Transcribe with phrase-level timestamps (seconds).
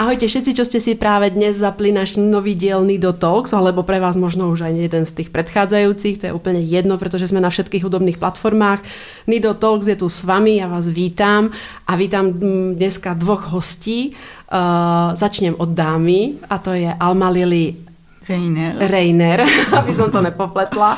[0.00, 4.00] Ahojte všetci, čo ste si práve dnes zapli náš nový diel Nido Talks, alebo pre
[4.00, 7.52] vás možno už aj jeden z tých predchádzajúcich, to je úplne jedno, pretože sme na
[7.52, 8.80] všetkých hudobných platformách.
[9.28, 11.52] Nido Talks je tu s vami, ja vás vítam
[11.84, 12.32] a vítam
[12.80, 14.16] dneska dvoch hostí.
[14.48, 17.76] Uh, začnem od dámy a to je Alma Lily
[18.24, 18.80] Reiner.
[18.80, 19.44] Reiner,
[19.84, 20.96] aby som to nepopletla.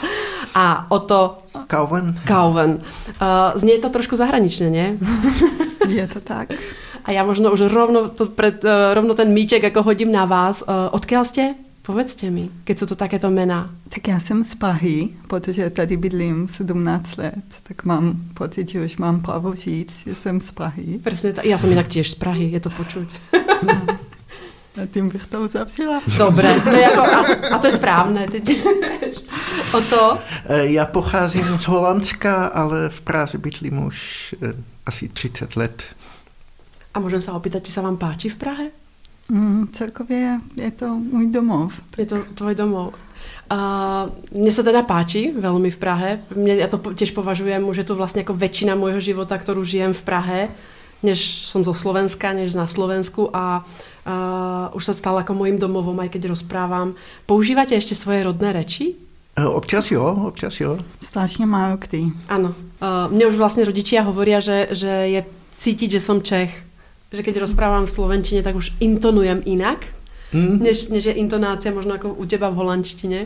[0.54, 1.42] A o to...
[1.66, 2.14] Kauven.
[2.22, 2.78] Kauven.
[3.18, 4.94] Uh, znie to trošku zahranične, nie?
[5.90, 6.54] Je to tak.
[7.04, 10.62] A já možno už rovno, to pred, uh, rovno ten míček jako hodím na vás.
[10.62, 11.54] Uh, odkiaľ jste?
[11.82, 13.70] Povedzte mi, keď jsou to takéto jména.
[13.88, 18.96] Tak já jsem z Prahy, protože tady bydlím 17 let, tak mám pocit, že už
[18.96, 21.00] mám právo říct, že jsem z Prahy.
[21.04, 21.44] Přesně tak.
[21.44, 23.08] Já jsem jinak těž z Prahy, je to počuť.
[24.82, 26.02] A tím bych to uzavřela.
[26.18, 28.28] Dobré, to je jako, a, a to je správné.
[28.28, 28.64] Teď.
[29.74, 30.18] o to?
[30.46, 34.34] Eh, já pocházím z Holandska, ale v Praze bydlím už
[34.86, 35.82] asi 30 let.
[36.94, 38.70] A můžeme se opýtat, či se vám páči v Prahe?
[39.28, 41.80] Mm, celkově je to můj domov.
[41.98, 42.94] Je to tvoj domov.
[43.52, 46.20] Uh, mně se teda páči velmi v Prahe.
[46.34, 50.02] Mě, já to těž považujem, že to vlastně jako většina mojho života, kterou žijem v
[50.02, 50.48] Prahe,
[51.02, 53.64] než jsem zo Slovenska, než na Slovensku a
[54.06, 56.94] uh, už se stala jako mojím domovom, aj keď rozprávám.
[57.26, 58.94] Používáte ještě svoje rodné reči?
[59.36, 60.78] Eh, občas jo, občas jo.
[61.02, 62.04] Strašně málo kdy.
[62.28, 62.48] Ano.
[62.48, 65.24] Uh, mně už vlastně rodičia hovoria, že, že je
[65.56, 66.62] cítit, že jsem Čech
[67.12, 69.84] že keď rozprávam v slovenčine, tak už intonujem inak,
[70.32, 70.58] mm.
[70.58, 73.20] než, než je intonácia možno ako u teba v holandštine.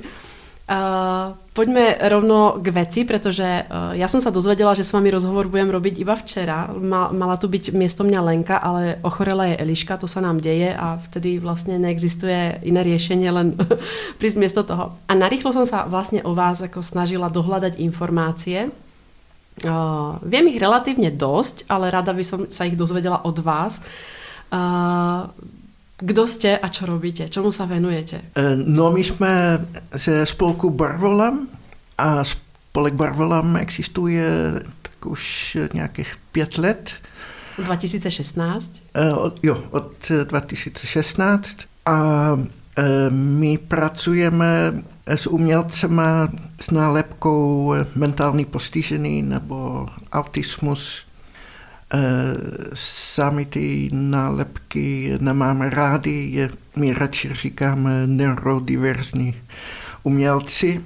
[0.66, 5.46] Uh, poďme rovno k veci, pretože uh, ja som sa dozvedela, že s vami rozhovor
[5.46, 6.66] budem robiť iba včera.
[6.74, 10.74] Ma, mala tu byť miesto mňa Lenka, ale ochorela je Eliška, to sa nám deje
[10.74, 13.54] a vtedy vlastne neexistuje iné riešenie, len
[14.18, 14.98] prísť miesto toho.
[15.06, 18.74] A narýchlo som sa vlastne o vás ako snažila dohľadať informácie
[19.64, 23.80] Uh, viem ich relatívne dosť, ale rada by som sa ich dozvedela od vás.
[24.52, 25.32] Uh,
[25.96, 27.28] kdo jste a co robíte?
[27.28, 28.20] Čemu se venujete?
[28.66, 31.48] No my jsme ze spolku Barvolam
[31.98, 34.28] a spolek Barvolam existuje
[34.82, 36.92] tak už nějakých pět let.
[37.64, 38.72] 2016?
[38.98, 39.92] Uh, jo, od
[40.24, 41.56] 2016
[41.86, 41.96] a
[43.10, 44.72] my pracujeme
[45.06, 46.28] s umělcema
[46.60, 51.02] s nálepkou mentální postižený nebo autismus.
[51.94, 51.98] E,
[52.74, 59.34] sami ty nálepky nemáme rádi, my radši říkáme neurodiverzní
[60.02, 60.80] umělci.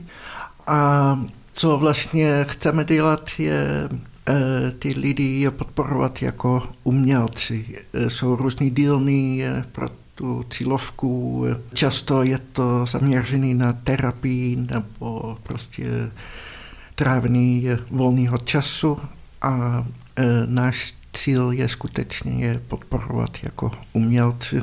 [0.67, 1.21] A
[1.53, 3.89] co vlastně chceme dělat, je
[4.29, 7.65] e, ty lidi podporovat jako umělci.
[7.95, 9.89] E, jsou různý dílny pro
[10.21, 11.45] tu cílovku.
[11.75, 16.11] Často je to zaměřený na terapii nebo prostě
[16.95, 18.99] trávení volného času
[19.43, 19.85] a
[20.17, 24.63] e, náš cíl je skutečně je podporovat jako umělci.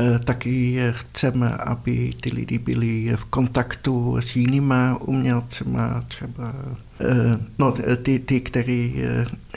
[0.00, 6.54] E, taky chceme, aby ty lidi byli v kontaktu s jinými umělcima, třeba
[7.00, 7.72] e, no,
[8.02, 8.94] ty, ty, kteří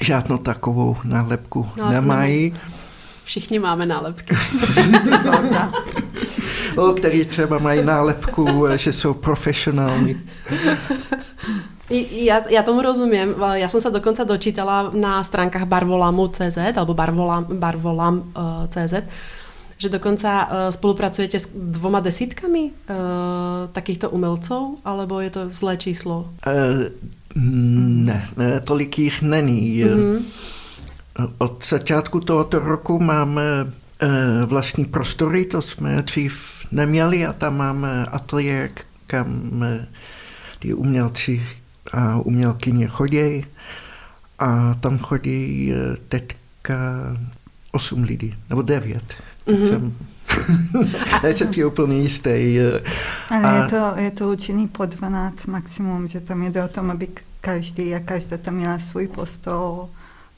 [0.01, 2.51] žádnou takovou nálepku no, nemají.
[2.51, 2.86] Ne
[3.27, 4.35] Všichni máme nálepky.
[6.77, 10.21] o, který třeba mají nálepku, že jsou profesionální.
[12.11, 13.35] Já, já tomu rozumím.
[13.53, 18.93] Já jsem se dokonce dočítala na stránkách barvolamu.cz alebo barvolam, barvolam.cz,
[19.77, 22.95] že dokonce uh, spolupracujete s dvoma desítkami uh,
[23.71, 26.29] takýchto umelců, alebo je to zlé číslo?
[26.47, 26.53] Uh,
[28.05, 29.83] ne, ne, tolik jich není.
[29.83, 30.23] Mm-hmm.
[31.37, 33.41] Od začátku tohoto roku máme
[34.01, 38.69] eh, vlastní prostory, to jsme dřív neměli a tam máme ateliér,
[39.07, 39.87] kam eh,
[40.59, 41.47] ty umělci
[41.93, 43.45] a umělkyně chodí
[44.39, 46.77] a tam chodí eh, teďka
[47.71, 49.03] 8 lidí, nebo 9.
[49.47, 49.67] Mm-hmm.
[49.67, 49.93] Jsem,
[51.23, 52.59] nejsem ti úplně jistý.
[53.29, 53.63] Ale a...
[53.63, 57.07] je, to, je to určený po 12 maximum, že tam jde o tom, aby
[57.41, 59.87] každý a každá tam měla svůj prostor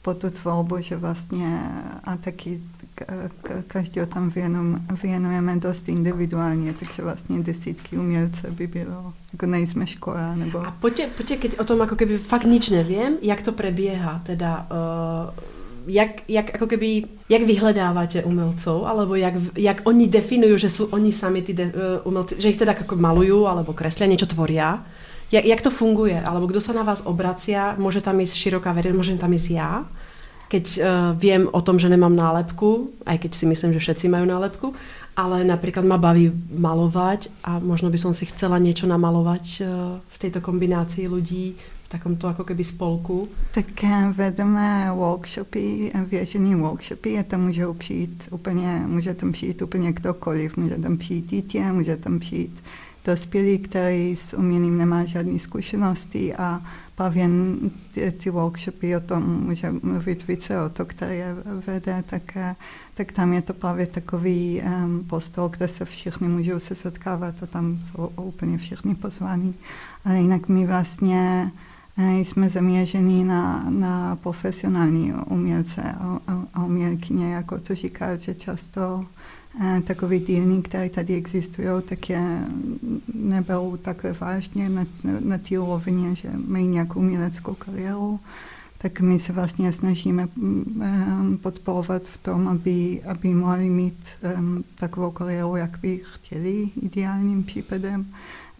[0.02, 1.60] po tu tvorbu, že vlastně
[2.04, 2.60] a taky
[3.66, 4.32] každého tam
[5.02, 10.34] věnujeme dost individuálně, takže vlastně desítky umělce by bylo, jako nejsme škola.
[10.34, 10.66] Nebo...
[10.66, 14.66] A pojďte, pojďte keď o tom jako keby fakt nič nevím, jak to preběhá, teda
[14.70, 15.34] uh,
[15.86, 21.12] jak, jak, jako keby, jak vyhledáváte umelcov, alebo jak, jak oni definují, že jsou oni
[21.12, 21.72] sami ty de, uh,
[22.04, 24.84] umelci, že jich teda jako malují, alebo kreslia, něco tvoria,
[25.32, 26.22] jak, jak to funguje?
[26.22, 27.74] Alebo kdo se na vás obracia?
[27.78, 29.84] Může tam jít široká verejnost, můžem tam jít já?
[30.50, 30.84] keď uh,
[31.14, 34.74] viem o tom, že nemám nálepku, aj keď si myslím, že všetci majú nálepku,
[35.14, 40.16] ale napríklad ma baví malovať a možno by som si chcela niečo namalovať uh, v
[40.18, 43.30] tejto kombinácii ľudí, v takomto ako keby spolku.
[43.54, 43.78] Tak
[44.14, 50.76] vedeme workshopy, věžený workshopy a tam můžou přijít úplně, může tam přijít úplně kdokoliv, může
[50.76, 52.62] tam přijít dítě, může tam přijít
[53.04, 56.62] dospělý, který s uměním nemá žádné zkušenosti a
[56.94, 57.58] Pavien
[57.90, 61.36] ty, ty workshopy o tom může mluvit více o to, které
[61.66, 62.36] vede, tak,
[62.94, 67.46] tak tam je to právě takový um, postol, kde se všichni můžou se setkávat a
[67.46, 69.54] tam jsou úplně všichni pozvaní.
[70.04, 71.50] Ale jinak my vlastně
[71.98, 78.34] eh, jsme zaměření na, na profesionální umělce a, a, a umělkyně, jako to říká, že
[78.34, 79.06] často Eh,
[79.84, 82.44] takový dílní, které tady existují, tak je
[83.14, 84.86] neberou takhle vážně na,
[85.20, 88.20] na té úrovni, že mají nějakou uměleckou kariéru,
[88.78, 93.98] tak my se vlastně snažíme um, podporovat v tom, aby, aby mohli mít
[94.38, 98.06] um, takovou kariéru, jak by chtěli ideálním případem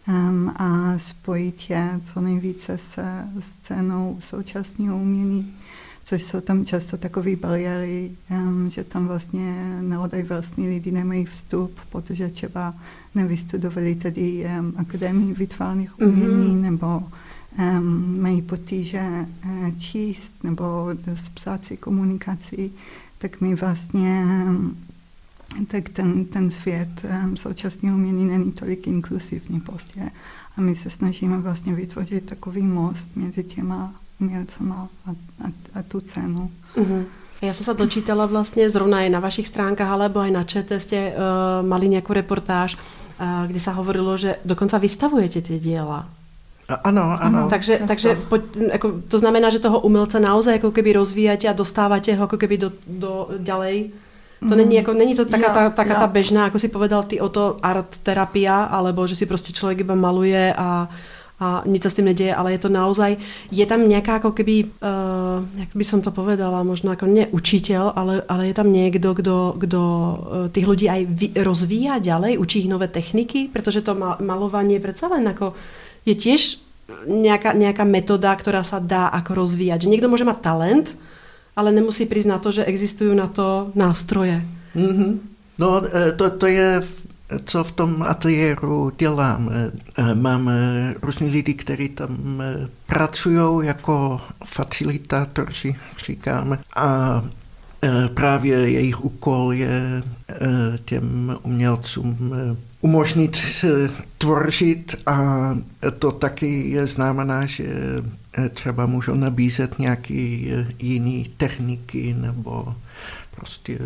[0.07, 5.53] um, a spojit je co nejvíce se scénou současného umění
[6.03, 12.29] což jsou tam často takové bariéry, um, že tam vlastně neodiverzní lidi nemají vstup, protože
[12.29, 12.75] třeba
[13.15, 16.61] nevystudovali tady um, akademii vytvarných umění, mm-hmm.
[16.61, 17.03] nebo
[17.59, 19.01] um, mají potíže
[19.45, 22.71] uh, číst, nebo s psácí komunikací,
[23.17, 24.25] tak my vlastně
[25.67, 30.11] tak ten, ten svět um, současného umění není tolik inkluzivní prostě.
[30.57, 35.09] A my se snažíme vlastně vytvořit takový most mezi těma umělcema a,
[35.41, 36.47] a, a tu cenu.
[36.77, 37.03] Uh-huh.
[37.41, 41.09] Ja som sa dočítala vlastne, zrovna aj na vašich stránkach, alebo aj na čete ste
[41.09, 46.05] uh, mali nejakú reportáž, uh, kde sa hovorilo, že dokonca vystavujete tie diela.
[46.85, 47.51] Ano, ano.
[47.51, 48.39] Takže, takže po,
[48.71, 52.55] ako, to znamená, že toho umelca naozaj ako keby rozvíjate a dostávate ho ako keby
[52.55, 53.91] do, do ďalej.
[54.45, 54.59] To mm.
[54.61, 56.01] není, ako, není to taká, ja, tá, taká ja.
[56.01, 59.83] tá bežná, ako si povedal ty o to art terapia, alebo že si proste človek
[59.83, 60.87] iba maluje a
[61.41, 63.17] a nic sa s tým nedeje, ale je to naozaj,
[63.49, 67.97] je tam nejaká ako keby, uh, jak by som to povedala, možno ako nie učiteľ,
[67.97, 70.13] ale, ale je tam niekto, kto, kto uh,
[70.53, 75.09] tých ľudí aj vy, rozvíja ďalej, učí ich nové techniky, pretože to mal, malovanie predsa
[75.09, 75.57] len ako
[76.05, 76.61] je tiež
[77.09, 79.87] nejaká, nejaká metóda, ktorá sa dá ako rozvíjať.
[79.87, 80.87] Že niekto môže mať talent,
[81.57, 84.43] ale nemusí na to, že existujú na to nástroje.
[84.77, 85.11] Mm-hmm.
[85.59, 86.81] No e, to, to je
[87.45, 89.49] co v tom ateliéru dělám.
[90.13, 90.51] Mám
[91.01, 92.43] různý lidi, kteří tam
[92.87, 95.75] pracují jako facilitátoři,
[96.05, 96.59] říkáme.
[96.75, 97.21] A
[98.13, 100.03] právě jejich úkol je
[100.85, 102.33] těm umělcům
[102.81, 103.37] umožnit
[104.17, 105.49] tvořit a
[105.99, 107.65] to taky znamená, že
[108.53, 110.13] třeba můžou nabízet nějaké
[110.79, 112.75] jiné techniky nebo
[113.35, 113.79] prostě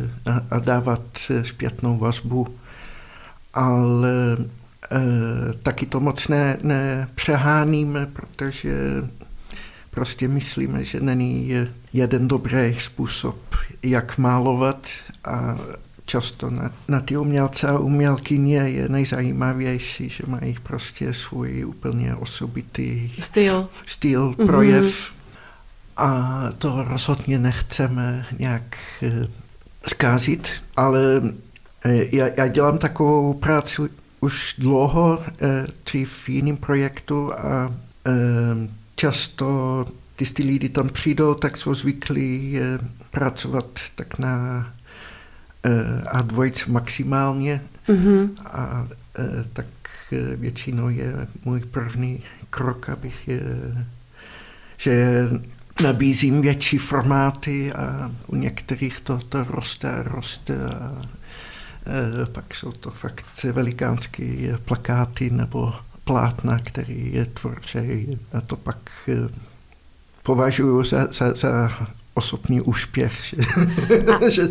[0.51, 1.01] a dávat
[1.43, 2.47] zpětnou vazbu
[3.55, 4.43] ale e,
[5.63, 8.75] taky to moc ne, nepřeháníme, protože
[9.91, 11.51] prostě myslíme, že není
[11.93, 13.37] jeden dobrý způsob,
[13.83, 14.87] jak málovat
[15.23, 15.57] a
[16.05, 23.11] často na, na ty umělce a umělkyně je nejzajímavější, že mají prostě svůj úplně osobitý
[23.19, 24.45] styl, styl mm-hmm.
[24.45, 25.13] projev
[25.97, 29.27] a to rozhodně nechceme nějak e,
[29.87, 31.44] zkázit, ale Eh,
[31.85, 33.81] já, já dělám takovou práci
[34.19, 35.23] už dlouho,
[35.83, 37.73] či eh, v jiném projektu a
[38.07, 38.11] eh,
[38.95, 39.85] často
[40.17, 42.59] když ty lidi tam přijdou, tak jsou zvyklí
[43.11, 44.67] pracovat tak na
[46.07, 48.29] a dvojic maximálně mm-hmm.
[48.45, 48.87] a
[49.53, 49.65] tak
[50.35, 53.41] většinou je můj první krok, abych je,
[54.77, 55.23] že
[55.81, 61.05] nabízím větší formáty a u některých to, to roste a roste a Eh,
[62.31, 65.73] pak jsou to fakt velikánské plakáty nebo
[66.03, 68.77] plátna, který je tvoří a to pak
[69.07, 69.29] eh,
[70.23, 71.71] považuji za, za, za
[72.13, 73.37] osobní úspěch, že,
[74.11, 74.29] a...
[74.29, 74.41] že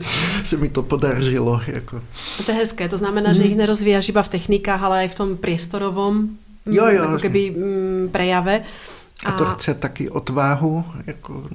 [0.45, 1.61] se mi to podařilo.
[1.67, 2.03] Jako.
[2.47, 3.35] To je hezké, to znamená, hmm.
[3.35, 6.29] že jich nerozvíjáš iba v technikách, ale i v tom priestorovom
[6.67, 7.03] jo, jo.
[7.03, 8.65] Jako keby, mm, prejave.
[9.25, 9.29] A...
[9.29, 11.49] a to chce taky odvahu, jako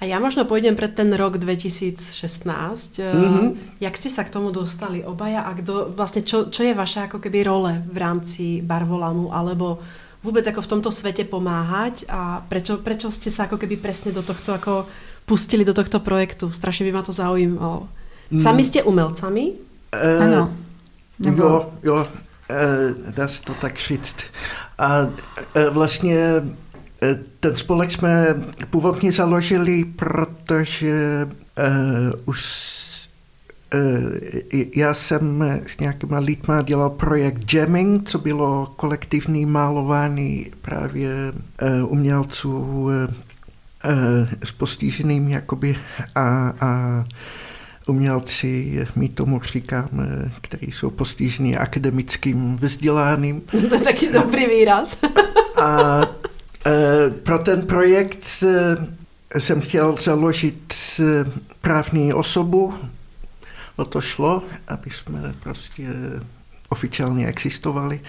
[0.00, 2.08] a ja možno pôjdem pred ten rok 2016.
[3.04, 3.46] Mm-hmm.
[3.84, 7.20] Jak ste sa k tomu dostali obaja a kdo, vlastne čo, čo je vaša ako
[7.20, 9.76] keby role v rámci Barvolamu alebo
[10.24, 14.24] vôbec ako v tomto svete pomáhať a prečo, prečo ste sa ako keby presne do
[14.24, 14.88] tohto ako
[15.28, 16.48] pustili do tohto projektu?
[16.48, 17.84] Strašne by ma to zaujímalo.
[18.32, 18.40] Mm.
[18.40, 19.52] Sami ste umelcami?
[19.92, 20.42] Uh, ano.
[21.20, 21.44] Nebo...
[21.44, 21.52] Jo,
[21.84, 24.16] jo, uh, dá se to tak říct.
[24.80, 26.40] A uh, vlastně
[27.40, 28.34] ten spolek jsme
[28.70, 31.28] původně založili, protože
[31.58, 32.70] uh, už
[33.74, 41.10] uh, já jsem s nějakýma lidma dělal projekt Jamming, co bylo kolektivní málování právě
[41.82, 42.90] uh, umělců uh,
[44.44, 45.76] s postiženým jakoby
[46.14, 47.04] a, a
[47.88, 53.40] umělci, my tomu říkáme, který jsou postižení akademickým vzděláním.
[53.68, 54.96] To je taky dobrý výraz.
[55.62, 56.00] a
[57.22, 58.44] pro ten projekt
[59.34, 61.02] e, jsem chtěl založit e,
[61.60, 62.74] právní osobu.
[63.76, 65.88] O to šlo, aby jsme prostě
[66.68, 68.00] oficiálně existovali.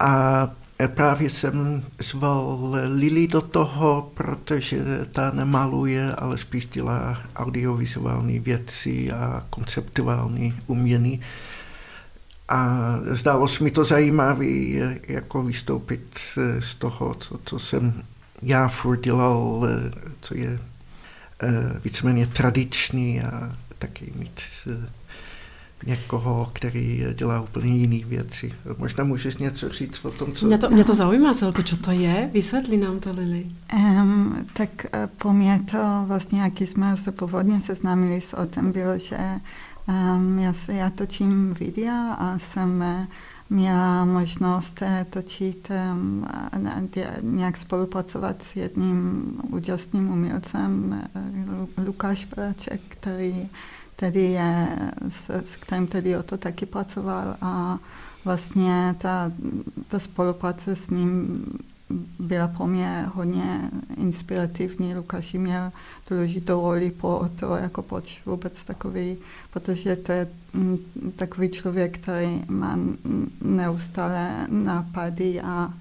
[0.00, 0.50] A
[0.86, 2.58] Právě jsem zval
[2.94, 4.78] Lili do toho, protože
[5.12, 11.20] ta nemaluje, ale spíš dělá audiovizuální věci a konceptuální umění.
[12.48, 14.46] A zdálo se mi to zajímavé
[15.08, 16.18] jako vystoupit
[16.60, 18.02] z toho, co, co jsem
[18.44, 19.68] já furt dělal,
[20.20, 20.58] co je
[21.42, 24.88] eh, víceméně tradiční a taky mít eh,
[25.86, 28.54] někoho, který dělá úplně jiné věci.
[28.78, 30.46] Možná můžeš něco říct o tom, co...
[30.46, 32.30] Mě to, mě to zaujímá celku, co to je?
[32.32, 33.46] Vysvětli nám to, Lili.
[33.74, 34.86] Um, tak
[35.18, 39.18] po mě to vlastně, jak jsme se původně seznámili s o tom, bylo, že
[39.88, 43.06] um, já, se, já točím videa a jsem uh,
[43.50, 46.26] měla možnost uh, točit um,
[47.20, 51.02] nějak spolupracovat s jedním úžasným umělcem,
[51.86, 53.48] Lukáš Praček, který
[53.96, 54.68] tedy je,
[55.08, 57.78] s, s kterým tedy o to taky pracoval a
[58.24, 59.32] vlastně ta,
[59.88, 61.44] ta spolupráce s ním
[62.18, 64.94] byla pro mě hodně inspirativní.
[64.94, 65.72] Lukáš měl
[66.10, 69.16] důležitou roli po to, jako proč vůbec takový,
[69.50, 70.78] protože to je mm,
[71.16, 72.78] takový člověk, který má
[73.40, 75.74] neustále nápady a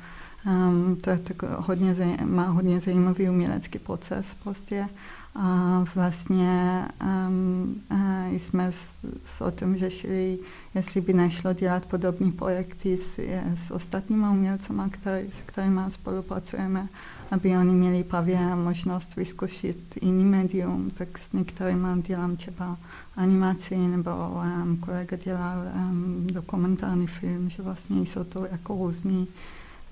[0.45, 4.89] um, to je tak hodně, má hodně zajímavý umělecký proces prostě.
[5.35, 6.85] A vlastně
[7.27, 10.39] um, a jsme s, s o tom řešili,
[10.75, 13.19] jestli by nešlo dělat podobné projekty s,
[13.65, 16.87] s ostatními umělcami, který, s kterými spolupracujeme,
[17.31, 22.77] aby oni měli právě možnost vyzkoušet jiný médium, tak s některými dělám třeba
[23.15, 29.27] animaci, nebo um, kolega dělal um, dokumentární film, že vlastně jsou to jako různý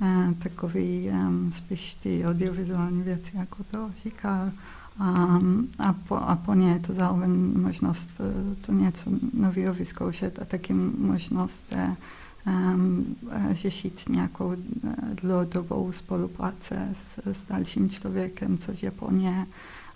[0.02, 4.52] uh, takový um, spíš ty audiovizuální věci, jako to říkal.
[5.00, 5.40] A,
[5.80, 7.32] a, po, a po ně je to zároveň
[7.62, 11.66] možnost eh, to něco nového vyzkoušet a taky možnost
[12.48, 13.16] um,
[13.52, 14.56] řešit nějakou
[15.22, 19.48] dlouhodobou spolupráce s, s dalším člověkem, což je pro ně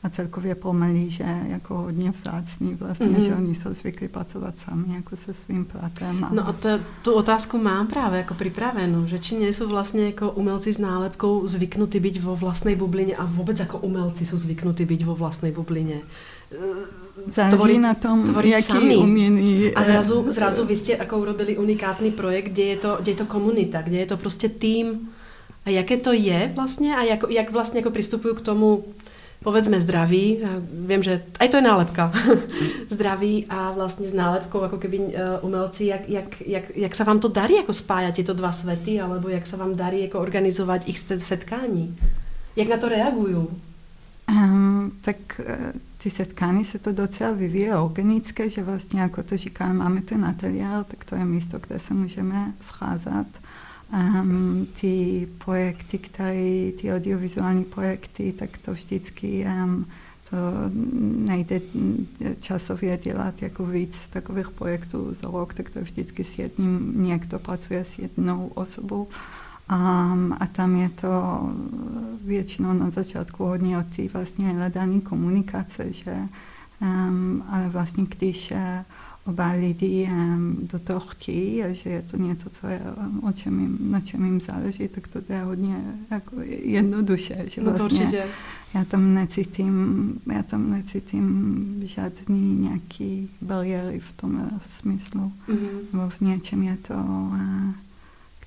[0.06, 3.28] a celkově pomalý, že jako hodně vzácný vlastně, mm-hmm.
[3.28, 6.24] že oni jsou zvyklí pracovat sami jako se svým platem.
[6.24, 6.30] A...
[6.34, 6.70] No a to,
[7.02, 12.00] tu otázku mám právě jako připravenou, že či nejsou vlastně jako umelci s nálepkou zvyknutí
[12.00, 16.02] být vo vlastnej bublině a vůbec jako umelci jsou zvyknutí být vo vlastnej bublině.
[17.26, 18.98] Záleží tvoriť, na tom, jaký sami.
[18.98, 19.74] umění.
[19.74, 23.26] A zrazu, zrazu vy jste jako urobili unikátní projekt, kde je, to, kde je to
[23.26, 25.10] komunita, kde je to prostě tým.
[25.66, 28.84] A jaké to je vlastně a jak, jak vlastně jako přistupují k tomu
[29.46, 30.42] povedzme zdraví,
[30.90, 32.10] viem, že aj to je nálepka,
[32.98, 37.22] zdraví a vlastne s nálepkou ako keby uh, umelci, jak, jak, jak, jak sa vám
[37.22, 40.98] to darí ako spájať tieto dva svety, alebo jak sa vám darí ako organizovať ich
[40.98, 41.94] setkání?
[42.58, 43.46] Jak na to reagují?
[44.26, 49.78] Um, tak uh, ty setkání se to docela vyvíje organické, že vlastně, jako to říkám,
[49.78, 53.30] máme ten ateliér, tak to je místo, kde se můžeme scházet
[53.94, 59.86] um, ty projekty, které, ty audiovizuální projekty, tak to vždycky um,
[60.30, 60.38] to
[61.32, 61.62] nejde
[62.40, 67.86] časově dělat jako víc takových projektů za rok, tak to vždycky s jedním, někdo pracuje
[67.86, 69.08] s jednou osobou.
[69.72, 71.42] Um, a tam je to
[72.22, 76.16] většinou na začátku hodně o té vlastně hledání komunikace, že
[76.82, 78.54] um, ale vlastně když
[79.26, 80.10] oba lidi
[80.72, 82.82] do toho chtějí a že je to něco, co je,
[83.22, 85.76] o čem jim, na čem jim záleží, tak to je hodně
[86.12, 87.36] jako jednoduše.
[87.48, 88.24] Že no vlastně určitě.
[88.76, 89.76] Já tam necítím,
[90.34, 91.26] já tam necítím
[91.84, 95.32] žádný nějaký bariéry v tom smyslu.
[95.50, 95.78] Mm-hmm.
[95.94, 96.96] Nebo v něčem je to,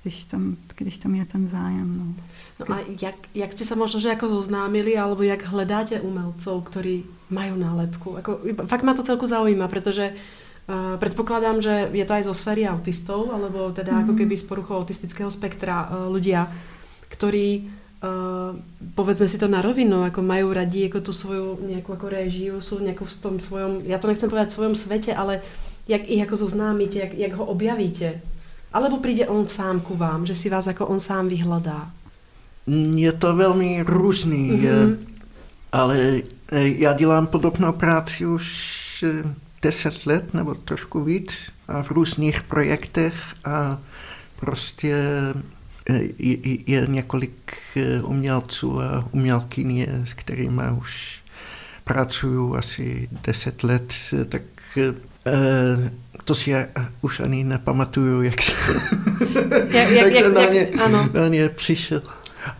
[0.03, 1.97] když tam, když tam je ten zájem.
[1.97, 2.23] No.
[2.59, 7.03] No a jak, jak jste se možno že jako zoznámili, alebo jak hledáte umelcov, ktorí
[7.31, 8.17] majú nálepku?
[8.19, 10.48] Ako, fakt ma to celku zaujíma, protože Uh,
[11.01, 14.03] predpokladám, že je to aj zo sféry autistov, alebo teda mm-hmm.
[14.05, 14.19] ako mhm.
[14.21, 16.45] keby z poruchou autistického spektra uh, ľudia,
[17.09, 17.65] ktorí
[18.05, 18.53] uh,
[18.93, 22.77] povedzme si to na rovinu, ako majú radi ako tú svoju nejakú ako réžiu, sú
[22.77, 25.41] nejakú v tom svojom, ja to nechcem povedať v svojom svete, ale
[25.89, 28.21] jak ich ako zoznámite, jak, jak ho objavíte.
[28.69, 31.89] Alebo príde on sám ku vám, že si vás ako on sám vyhľadá.
[32.93, 34.97] Je to velmi různý, mm-hmm.
[35.71, 36.21] ale
[36.53, 38.45] já dělám podobnou práci už
[39.61, 43.13] deset let nebo trošku víc a v různých projektech
[43.45, 43.79] a
[44.35, 44.95] prostě
[46.19, 46.37] je,
[46.67, 47.53] je několik
[48.03, 51.19] umělců a umělkyně, s kterými už
[51.83, 53.93] pracuju asi deset let,
[54.29, 54.41] tak
[56.23, 56.65] to si já
[57.01, 58.53] už ani nepamatuju, jak, se,
[59.69, 61.09] jak, jak, jak, na, ně, ano.
[61.13, 62.01] na ně přišel.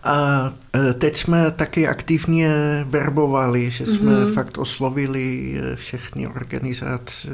[0.04, 0.54] A
[0.98, 2.50] teď jsme taky aktivně
[2.88, 4.34] verbovali, že jsme mm-hmm.
[4.34, 7.30] fakt oslovili všechny organizace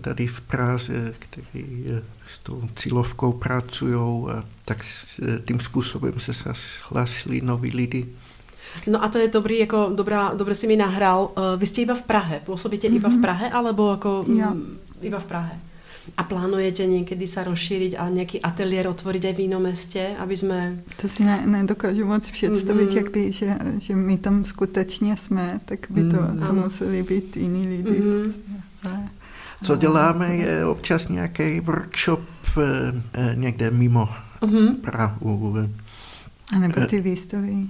[0.00, 2.00] tady v Praze, které
[2.34, 4.84] s tou cílovkou pracují a tak
[5.44, 6.32] tím způsobem se
[6.90, 8.06] hlásili noví lidi.
[8.86, 11.30] No a to je dobrý, jako dobrá, dobře si mi nahrál.
[11.56, 12.96] Vy jste iba v Prahe, působíte mm-hmm.
[12.96, 13.20] iba v.
[13.20, 14.56] Prahe, alebo jako ja.
[15.00, 15.60] iba v Prahe?
[16.16, 20.78] A plánujete někdy se rozšířit a nějaký ateliér otvorit i v jiném městě, aby jsme...
[21.00, 22.96] To si ne, nedokážu moc představit, mm-hmm.
[22.96, 26.46] jak by, že, že my tam skutečně jsme, tak by to, mm.
[26.46, 28.00] to museli být jiní lidi.
[28.00, 28.32] Mm-hmm.
[29.64, 32.20] Co děláme, je občas nějaký workshop
[32.58, 34.08] eh, někde mimo
[34.40, 34.74] mm-hmm.
[34.74, 35.56] Prahu.
[36.56, 37.66] A nebo ty výstavy.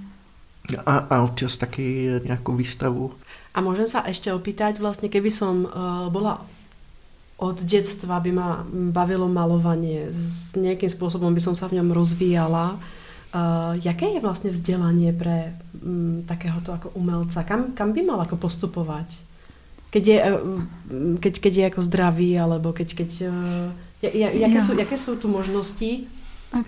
[0.85, 3.11] A, a občas taky nějakou výstavu.
[3.55, 6.45] A můžem se ještě opýtať, vlastně, keby som uh, bola
[7.39, 10.07] od dětstva by ma bavilo malovanie.
[10.11, 12.79] S nějakým způsobem by som sa v něm rozvíjala.
[13.35, 15.53] Uh, jaké je vlastně vzdělání pre
[15.85, 17.43] um, takéhoto jako umelca?
[17.43, 19.05] Kam, kam by mal jako postupovat?
[19.89, 20.63] Keď je, uh,
[21.19, 23.71] keď, keď je jako zdravý, alebo keď, keď uh,
[24.13, 25.99] jaké, jsou, jaké jsou tu možnosti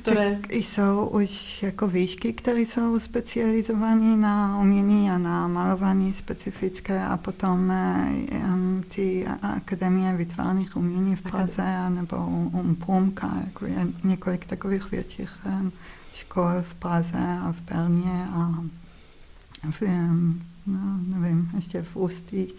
[0.01, 0.39] které...
[0.41, 7.17] Tak jsou už jako výšky, které jsou specializované na umění a na malování specifické a
[7.17, 7.73] potom
[8.31, 15.39] um, ty akademie vytvarných umění v Praze nebo um, Průmka, jako je několik takových větších
[15.45, 15.71] um,
[16.13, 18.63] škol v Praze a v Berně a
[19.71, 22.53] v, um, no, nevím, ještě v Ústí.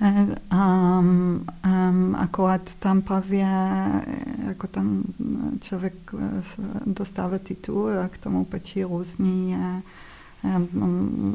[0.00, 3.46] Um, um, akorát tam právě,
[4.46, 5.02] jako tam
[5.60, 5.94] člověk
[6.86, 9.56] dostává titul a k tomu patří různý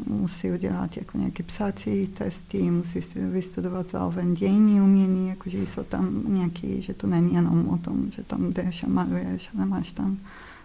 [0.06, 6.22] musí udělat jako nějaké psací testy, musí si vystudovat zároveň dějní umění, jakože jsou tam
[6.34, 10.16] nějaký, že to není jenom o tom, že tam jdeš a maluješ, ale máš tam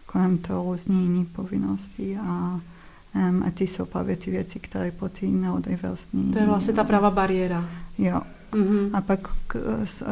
[0.06, 2.60] kolem toho různé jiné povinnosti a
[3.16, 6.34] Um, a ty jsou právě ty věci, které po ty neodiverzní.
[6.34, 7.70] To je vlastně ta pravá bariéra.
[7.98, 8.22] Jo.
[8.54, 8.90] Mm-hmm.
[8.94, 9.28] A pak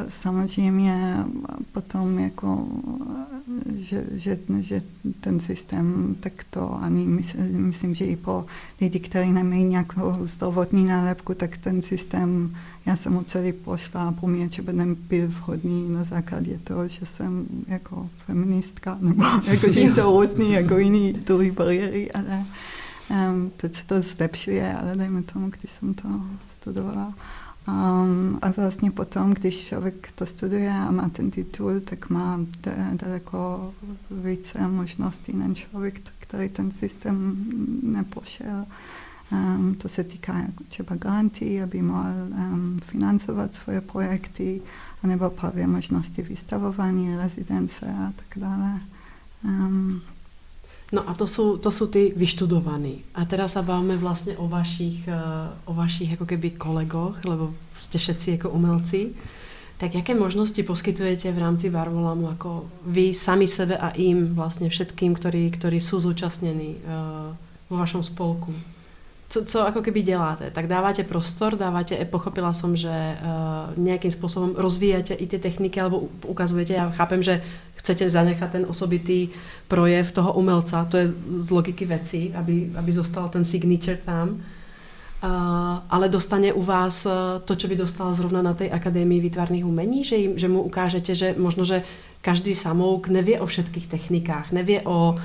[0.09, 1.25] samozřejmě
[1.71, 2.67] potom jako,
[3.75, 4.81] že, že, že
[5.21, 8.45] ten systém, tak to ani myslím, myslím, že i po
[8.81, 14.25] lidi, kteří nemají nějakou zdravotní nálepku, tak ten systém, já jsem mu celý pošla a
[14.25, 19.79] mě, že by nebyl vhodný na základě toho, že jsem jako feministka, nebo jako, že
[19.81, 22.45] jsou různý jako jiný druhý bariéry, ale
[23.09, 26.07] Um, teď se to zlepšuje, ale dejme tomu, když jsem to
[26.49, 27.13] studovala.
[27.67, 32.39] Um, a vlastně potom, když člověk to studuje a má ten titul, tak má
[32.93, 33.73] daleko
[34.23, 37.45] více možností než člověk, který ten systém
[37.83, 38.65] nepošel.
[39.31, 40.35] Um, to se týká
[40.67, 44.61] třeba garantí, aby mohl um, financovat svoje projekty,
[45.03, 48.79] anebo právě možnosti vystavování, rezidence a tak dále.
[49.43, 50.01] Um,
[50.91, 53.01] No a to jsou, to jsou ty vyštudovaní.
[53.15, 55.13] A teraz se bavíme vlastně o vašich, eh,
[55.65, 59.09] o vašich jako keby kolegoch, lebo jste všetci jako umelci.
[59.77, 65.15] Tak jaké možnosti poskytujete v rámci Barvolamu jako vy sami sebe a im vlastně všetkým,
[65.51, 67.35] ktorí jsou zúčastnění uh,
[67.69, 68.55] vo vašom spolku?
[69.29, 70.51] Co, co jako keby děláte?
[70.51, 75.81] Tak dáváte prostor, dáváte, eh, pochopila jsem, že uh, nějakým způsobem rozvíjete i ty techniky,
[75.81, 77.43] alebo ukazujete, já chápem, že
[77.75, 79.29] chcete zanechat ten osobitý
[79.67, 84.37] projev toho umelca, to je z logiky věcí, aby, aby zostal ten signature tam,
[85.23, 85.29] Uh,
[85.89, 87.11] ale dostane u vás uh,
[87.45, 91.15] to, co by dostal zrovna na té akadémii výtvarných umení, že, jim, že mu ukážete,
[91.15, 91.83] že možno, že
[92.21, 95.15] každý samouk nevě o všetkých technikách, nevě o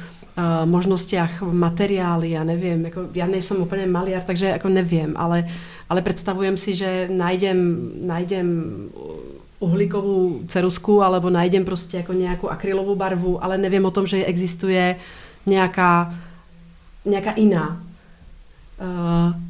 [0.65, 5.49] možnostiach materiály, já nevím, jako, já nejsem úplně maliar, takže jako nevím, ale,
[5.89, 8.75] ale představujem si, že najdem, najdem
[9.59, 14.97] uhlíkovou cerusku, alebo najdem prostě jako nějakou akrylovou barvu, ale nevím o tom, že existuje
[15.47, 16.15] nějaká,
[17.05, 17.83] nějaká jiná.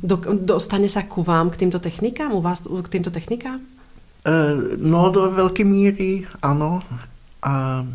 [0.03, 3.61] Do, dostane se ku vám, k týmto technikám, u vás k týmto technikám?
[3.61, 6.81] Uh, no, do velké míry ano.
[7.43, 7.87] A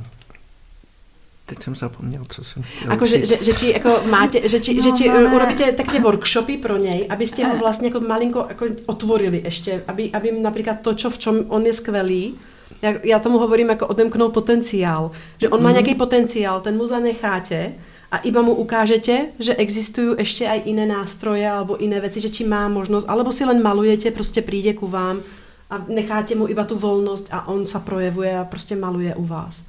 [1.49, 4.73] teď jsem zapomněl, co jsem chtěl Ako, že, že, že, či jako máte, že či,
[4.73, 5.35] no, že či máme...
[5.35, 10.31] urobíte také workshopy pro něj, abyste ho vlastně jako malinko jako otvorili ještě, aby, aby
[10.31, 12.35] například to, čo, v čom on je skvělý,
[12.81, 15.75] já, já tomu hovorím jako odemknout potenciál, že on má mm.
[15.75, 17.73] nějaký potenciál, ten mu zanecháte
[18.11, 22.41] a iba mu ukážete, že existujú ešte aj iné nástroje alebo iné veci, že či
[22.41, 25.21] má možnosť, alebo si len malujete, prostě príde ku vám
[25.69, 29.61] a necháte mu iba tu volnosť a on sa projevuje a prostě maluje u vás.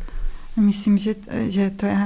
[0.57, 1.15] Myslím, že,
[1.49, 1.99] že to je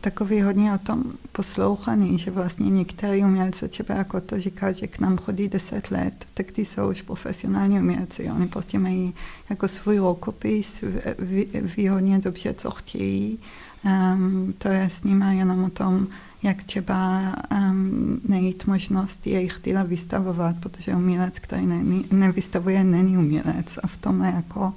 [0.00, 4.98] takový hodně o tom poslouchaný, že vlastně některý umělci, třeba jako to říká, že k
[4.98, 8.30] nám chodí deset let, tak ty jsou už profesionální umělci.
[8.30, 9.14] Oni prostě mají
[9.50, 10.84] jako svůj rukopis,
[11.18, 13.38] ví, ví hodně dobře, co chtějí.
[13.84, 16.06] Um, to je s nimi jenom o tom,
[16.42, 17.20] jak třeba
[17.52, 23.96] um, najít možnost jejich díla vystavovat, protože umělec, který ne, nevystavuje, není umělec a v
[23.96, 24.74] tom je jako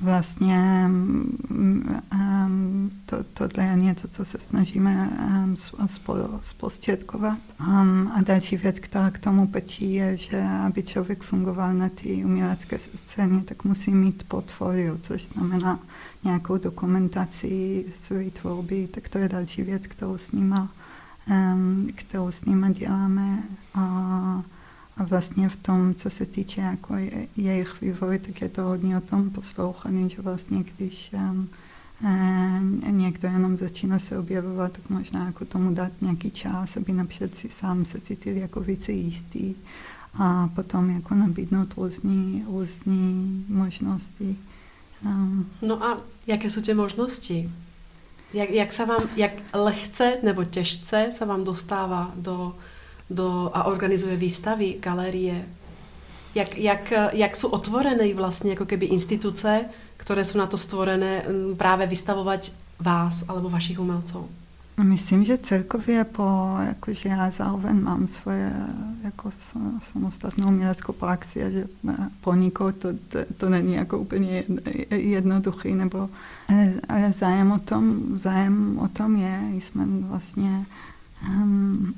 [0.00, 0.90] vlastně
[1.50, 5.10] um, to, tohle je něco, co se snažíme
[5.44, 5.56] um,
[6.42, 7.38] zprostředkovat.
[7.60, 12.08] Um, a další věc, která k tomu pečí, je, že aby člověk fungoval na té
[12.08, 15.78] umělecké scéně, tak musí mít portfolio, což znamená
[16.24, 20.72] nějakou dokumentaci své tvorby, tak to je další věc, kterou s nima,
[21.30, 23.42] um, kterou s nima děláme.
[23.74, 24.42] A,
[24.96, 26.94] a vlastně v tom, co se týče jako
[27.36, 31.48] jejich vývoje, tak je to hodně o tom poslouchaný, že vlastně když um,
[32.90, 37.48] někdo jenom začíná se objevovat, tak možná jako tomu dát nějaký čas, aby napřed si
[37.48, 39.54] sám se cítil jako více jistý
[40.18, 44.36] a potom jako nabídnout různé různý možnosti.
[45.62, 47.50] No a jaké jsou ty možnosti?
[48.32, 52.56] Jak, jak se vám, jak lehce nebo těžce se vám dostává do
[53.10, 55.44] do, a organizuje výstavy, galerie.
[56.34, 59.64] Jak, jak, jak jsou otvorené vlastně jako keby instituce,
[59.96, 61.24] které jsou na to stvorené
[61.56, 64.28] právě vystavovat vás alebo vašich umělců?
[64.82, 68.52] Myslím, že celkově po, jakože já zároveň mám svoje
[69.04, 69.32] jako
[69.92, 71.66] samostatnou uměleckou praxi a že
[72.20, 74.42] po nikoho to, to, to není jako úplně
[74.90, 76.08] jednoduchý, nebo,
[76.48, 80.66] ale, ale zájem o tom, zájem o tom je, jsme vlastně
[81.28, 81.94] um,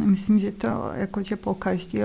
[0.00, 1.98] myslím, že to jakože po každý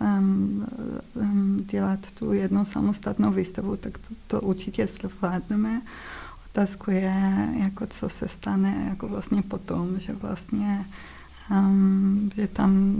[0.00, 0.66] um,
[1.14, 5.82] um, dělat tu jednu samostatnou výstavu, tak to, to určitě zvládneme.
[6.50, 7.14] Otázku je,
[7.60, 10.86] jako co se stane jako vlastně potom, že vlastně
[11.50, 12.96] um, že tam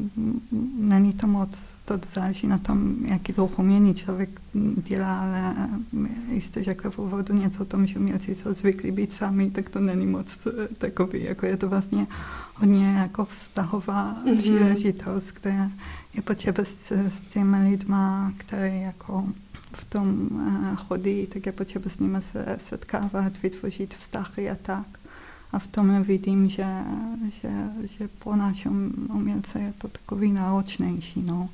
[0.78, 4.40] není to moc, to záží na tom, jaký druh umění člověk
[4.76, 5.54] dělá, ale
[6.30, 9.80] jste řekl v úvodu něco o tom, že umělci jsou zvyklí být sami, tak to
[9.80, 10.38] není moc
[10.78, 12.06] takový, jako je to vlastně
[12.54, 14.38] hodně jako vztahová mm-hmm.
[14.38, 15.70] příležitost, kde
[16.14, 19.26] je potřeba s, s těmi lidma, které jako
[19.72, 24.86] v tom uh, chodí, tak je potřeba s nimi se setkávat, vytvořit vztahy a tak.
[25.56, 26.66] A v tom vidím, že,
[27.40, 27.50] že,
[27.98, 31.48] že po našem umělce je to takový náročnější, no.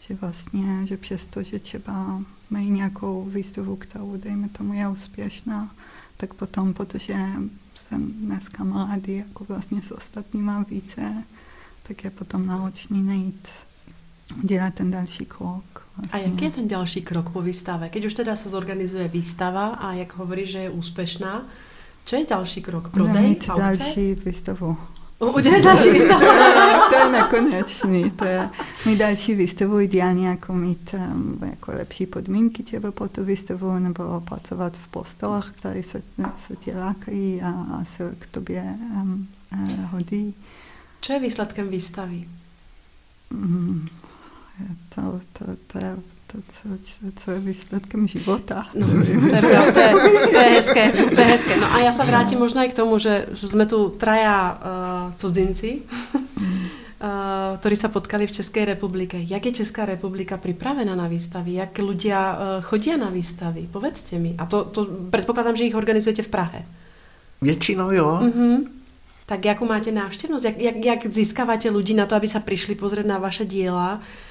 [0.00, 5.74] Že vlastně, že přesto, že třeba mají nějakou výstavu, kterou, dejme tomu, je úspěšná,
[6.16, 7.16] tak potom, protože
[7.74, 11.24] jsem dneska mladý, jako vlastně s ostatníma více,
[11.82, 13.48] tak je potom náročný najít,
[14.42, 15.86] dělat ten další krok.
[15.96, 16.20] Vlastně.
[16.20, 17.88] A jaký je ten další krok po výstave?
[17.88, 21.46] Keď už teda se zorganizuje výstava a jak hovorí, že je úspěšná,
[22.08, 22.88] co je další krok?
[22.88, 23.22] Prodej?
[23.22, 24.76] Mít další výstavu.
[25.18, 26.26] Udělat další výstavu.
[26.90, 28.10] to je nekonečný.
[28.10, 28.48] To je
[28.86, 34.20] mít další výstavu ideálně jako mít um, jako lepší podmínky třeba po tu výstavu nebo
[34.20, 36.02] pracovat v postorách, které se,
[36.46, 38.62] se tě lákají a, a se k tobě
[38.94, 40.34] um, uh, hodí.
[41.00, 42.28] Co je výsledkem výstavy?
[43.30, 43.88] Mm,
[44.94, 45.96] to, to, to je
[46.32, 46.68] to, co,
[47.16, 48.66] co je výsledkem života.
[48.74, 48.86] No,
[49.30, 49.92] to, je, to, je,
[50.32, 51.56] to je hezké, to je hezké.
[51.56, 55.14] No a já se vrátím možná i k tomu, že, že jsme tu traja uh,
[55.14, 55.80] cudzinci,
[56.14, 59.16] uh, ktorí sa potkali v České republike.
[59.24, 61.56] Jak je Česká republika připravena na výstavy?
[61.56, 63.64] Jak ľudia uh, chodí na výstavy?
[63.72, 64.36] Povedzte mi.
[64.38, 66.60] A to, to předpokládám, že ich organizujete v Prahe.
[67.42, 68.20] Většinou jo.
[68.22, 68.68] Uh-huh.
[69.26, 70.44] Tak jakou máte návštěvnost?
[70.44, 73.94] Jak, jak, jak získáváte lidi na to, aby se přišli pozrieť na vaše díla?
[73.94, 74.27] Uh,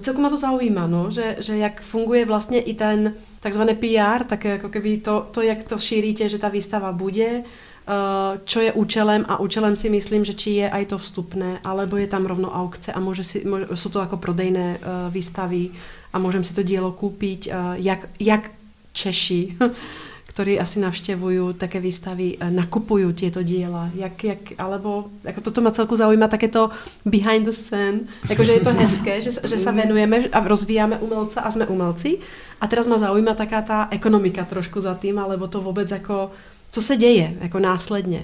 [0.00, 4.44] celkom ma to zaujíma, no, že, že jak funguje vlastně i ten takzvaný PR, tak
[4.44, 9.24] jako keby to, to, jak to šíríte, že ta výstava bude, uh, čo je účelem
[9.28, 12.92] a účelem si myslím, že či je aj to vstupné, alebo je tam rovno aukce
[12.92, 15.70] a může si, může, jsou to jako prodejné uh, výstavy
[16.12, 18.50] a můžem si to dílo koupit, uh, jak, jak
[18.92, 19.56] Češi
[20.30, 25.70] ktorí asi navštěvují také výstavy, eh, nakupují tieto díla, jak, jak, alebo jako toto ma
[25.70, 26.70] celku zaujíma takéto
[27.04, 31.50] behind the scene, jakože je to hezké, že, že se venujeme a rozvíjáme umelce a
[31.50, 32.18] jsme umelci.
[32.60, 36.30] A teraz ma zaujíma taká ta ekonomika trošku za tým, alebo to vůbec jako,
[36.70, 38.22] co se děje jako následně.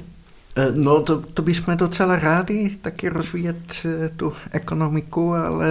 [0.57, 5.67] Eh, no, to, to bychom docela rádi taky rozvíjet eh, tu ekonomiku, ale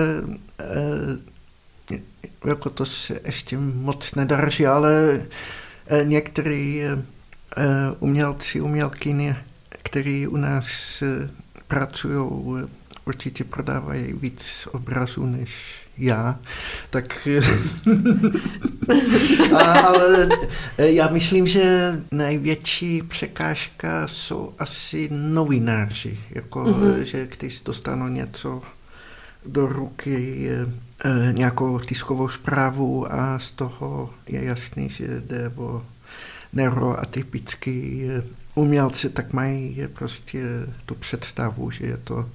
[2.45, 5.21] jako to se ještě moc nedaří, ale
[6.03, 7.03] některý eh,
[7.57, 7.65] eh,
[7.99, 9.37] umělci, umělkyně,
[9.69, 11.29] kteří u nás eh,
[11.67, 12.29] pracují,
[13.05, 15.49] určitě prodávají víc obrazů než
[15.97, 16.39] já,
[16.89, 17.27] tak
[19.59, 20.29] ale
[20.77, 26.99] já myslím, že největší překážka jsou asi novináři, jako, mm-hmm.
[26.99, 28.61] že když dostanou něco
[29.45, 30.49] do ruky,
[31.31, 35.83] nějakou tiskovou zprávu a z toho je jasný, že jde o
[36.53, 38.03] neuroatypický
[38.55, 40.43] umělci, tak mají prostě
[40.85, 42.29] tu představu, že je to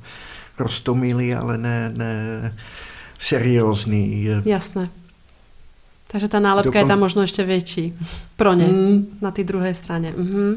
[0.58, 2.54] rostomilý, ale ne, ne
[3.18, 4.28] seriózní.
[4.44, 4.88] Jasné.
[6.06, 6.80] Takže ta nálepka Dokon...
[6.80, 7.94] je tam možno ještě větší
[8.36, 9.06] pro ně mm.
[9.20, 10.14] na té druhé straně.
[10.18, 10.56] Mm-hmm.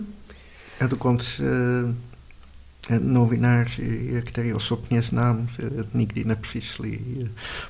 [0.79, 1.95] A dokonce eh,
[2.99, 5.47] novináři, který osobně znám,
[5.93, 6.99] nikdy nepřišli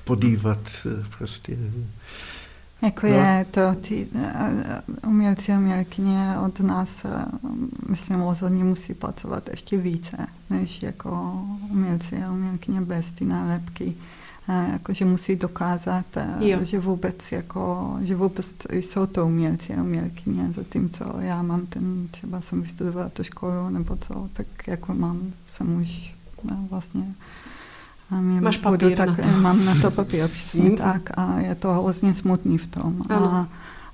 [0.03, 1.57] podívat eh, prostě
[2.81, 3.13] jako no.
[3.13, 7.05] je to ty eh, umělci a umělkyně od nás,
[7.89, 13.95] myslím, rozhodně musí pracovat ještě více, než jako umělci a umělkyně bez ty nálepky
[14.47, 16.05] jako, že musí dokázat,
[16.39, 16.59] jo.
[16.63, 22.41] že vůbec, jako, že vůbec jsou to umělci a umělkyně, zatímco já mám ten, třeba
[22.41, 27.13] jsem vystudovala tu školu nebo co, tak jako mám, jsem už no, vlastně
[28.21, 29.37] mě Máš papír budu, tak, na to.
[29.41, 33.01] Mám na to papír, přesně tak a je to hrozně smutný v tom.
[33.09, 33.47] A,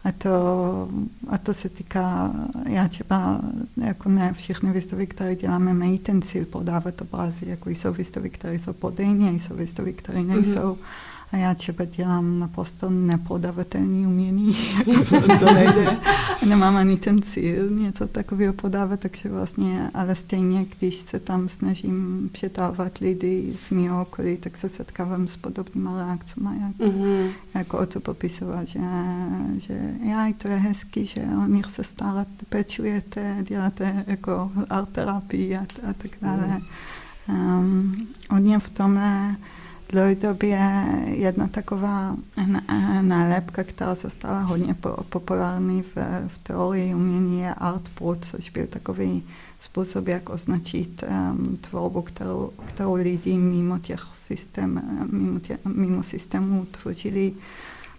[0.04, 0.90] a to,
[1.28, 2.34] a to se týká,
[2.66, 3.42] já třeba,
[3.78, 8.60] jako ne všechny výstavy, které děláme, mají ten cíl podávat obrazy, jako jsou výstavy, které
[8.60, 10.74] jsou podejně, jsou výstavy, které nejsou.
[10.74, 10.78] Mm-hmm.
[11.32, 14.58] A já třeba dělám naprosto nepodavatelný umění,
[15.40, 15.98] to nejde.
[16.46, 22.30] Nemám ani ten cíl něco takového podávat, takže vlastně, ale stejně, když se tam snažím
[22.32, 27.30] přetávat lidi z mého okolí, tak se setkávám s podobnými reakcemi, jak, mm-hmm.
[27.54, 28.80] jako o to popisovat, že,
[29.58, 35.58] že já, to je hezký, že o nich se stále pečujete, děláte jako art terapii
[35.58, 36.48] a, a tak dále.
[36.48, 36.66] Mm.
[37.30, 39.36] Um, hodně v tomhle
[39.90, 42.18] dlouhodobě jedna taková
[43.02, 44.76] nálepka, která se stala hodně
[45.10, 45.96] populární v,
[46.28, 49.24] v teorii umění je Artbrut, což byl takový
[49.60, 56.66] způsob, jak označit um, tvorbu, kterou, kterou lidi mimo těch systém, mimo, tě, mimo systému
[56.66, 57.34] tvořili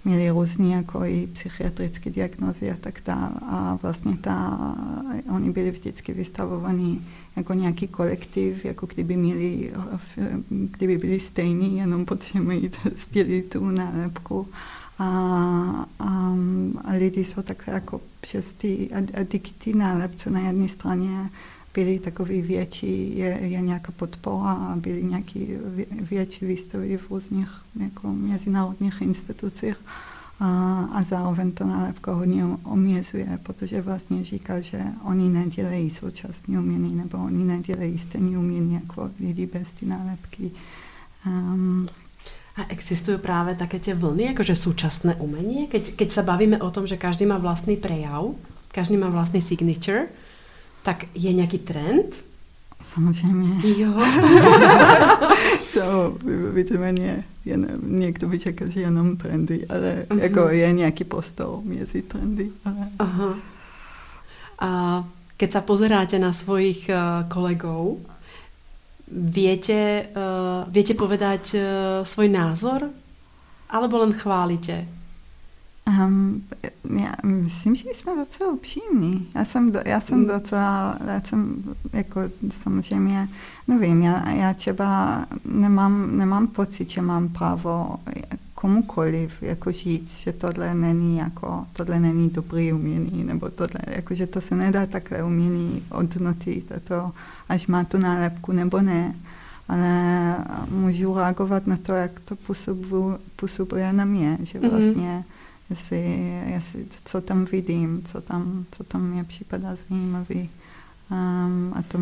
[0.05, 3.31] měli různé jako i psychiatrické diagnozy a tak dále.
[3.43, 4.59] A vlastně ta,
[5.35, 9.73] oni byli vždycky vystavovaní jako nějaký kolektiv, jako kdyby měli,
[10.49, 12.71] kdyby byli stejní, jenom potřebují
[13.09, 14.49] sdělit tu nálepku.
[14.99, 15.07] A,
[15.99, 16.37] a,
[16.85, 21.31] a lidi jsou takhle jako přes ty, a, a díky ty nálepce na jedné straně
[21.75, 25.41] byly takový větší, je, je nějaká podpora a byly nějaké
[26.11, 29.77] větší výstavy v různých jako mezinárodních institucích
[30.41, 36.95] a, a zároveň to nálepka hodně omězuje, protože vlastně říká, že oni nedělají současné umění
[36.95, 40.51] nebo oni nedělají stejné umění jako lidi bez ty nálepky.
[41.27, 41.89] Um,
[42.57, 45.67] a existují právě také tě vlny, jakože současné umění?
[45.67, 48.25] Keď, keď se bavíme o tom, že každý má vlastní prejav,
[48.73, 50.07] každý má vlastní signature,
[50.83, 52.15] tak je nějaký trend?
[52.83, 53.69] Samozřejmě.
[53.83, 53.93] Jo.
[55.65, 56.19] so,
[56.55, 60.23] víceméně jen, někdo by čekal, že jenom trendy, ale uh-huh.
[60.23, 62.51] jako je nějaký postor mezi trendy.
[62.65, 62.89] Ale...
[62.99, 63.35] Aha.
[64.61, 65.05] A
[65.41, 67.97] keď sa pozeráte na svojich uh, kolegov,
[69.09, 71.63] viete, uh, viete povedať uh,
[72.05, 72.93] svoj názor?
[73.73, 75.00] Alebo len chválite?
[75.89, 76.43] Um,
[76.99, 79.29] já myslím, že jsme docela upřímní.
[79.35, 80.27] Já jsem, do, já jsem mm.
[80.27, 82.21] docela, já jsem jako
[82.63, 83.29] samozřejmě,
[83.69, 87.97] nevím, já, já třeba nemám, nemám pocit, že mám právo
[88.55, 94.27] komukoliv jako říct, že tohle není jako, tohle není dobrý umění, nebo tohle, jako, že
[94.27, 97.13] to se nedá takhle umění odnotit, a to,
[97.49, 99.15] až má tu nálepku nebo ne.
[99.69, 100.37] Ale
[100.71, 102.37] můžu reagovat na to, jak to
[103.37, 104.71] působuje na mě, že mhm.
[104.71, 105.40] vlastně mm-hmm
[105.71, 110.51] jestli, jestli, co tam vidím, co tam, co tam mě připadá zajímavý.
[111.11, 111.99] Um, a to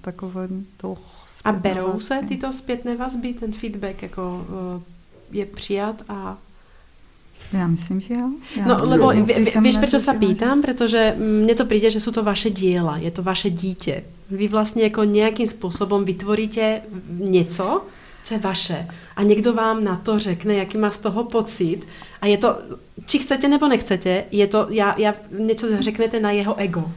[0.00, 0.98] takové to
[1.44, 2.02] A berou vazby.
[2.02, 4.46] se tyto zpětné vazby, ten feedback jako
[4.76, 4.82] uh,
[5.30, 6.38] je přijat a
[7.52, 8.30] já myslím, že jo.
[8.56, 9.26] Já no, lebo jo,
[9.60, 10.62] víš, proč se pýtam?
[10.62, 14.04] Protože mně to přijde, že jsou to vaše díla, je to vaše dítě.
[14.30, 17.82] Vy vlastně jako nějakým způsobem vytvoríte něco,
[18.24, 18.88] co je vaše.
[19.16, 21.80] A někdo vám na to řekne, jaký má z toho pocit.
[22.22, 22.58] A je to,
[23.06, 26.92] či chcete nebo nechcete, je to, já, já něco řeknete na jeho ego.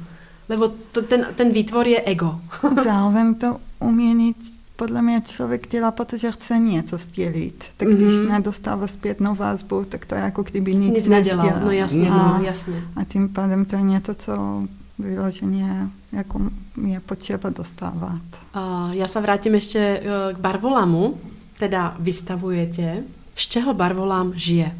[0.49, 2.39] Lebo to, ten, ten výtvor je ego.
[2.83, 4.35] Zároveň to umění
[4.75, 7.65] podle mě člověk dělá, protože chce něco sdělit.
[7.77, 8.29] Tak když mm-hmm.
[8.29, 11.51] nedostává zpětnou vazbu, tak to je jako kdyby nic, nic nedělal.
[11.63, 12.83] No jasně, a, no, jasně.
[12.95, 14.63] A tím pádem to je něco, co
[14.99, 16.41] vyloženě jako
[16.85, 18.21] je potřeba dostávat.
[18.55, 21.17] Uh, já se vrátím ještě uh, k barvolamu,
[21.59, 23.03] teda vystavujete.
[23.35, 24.71] Z čeho barvolám žije?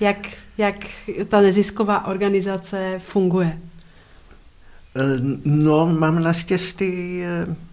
[0.00, 0.16] Jak,
[0.58, 0.76] jak
[1.28, 3.58] ta nezisková organizace funguje?
[5.44, 7.22] No, mám naštěstí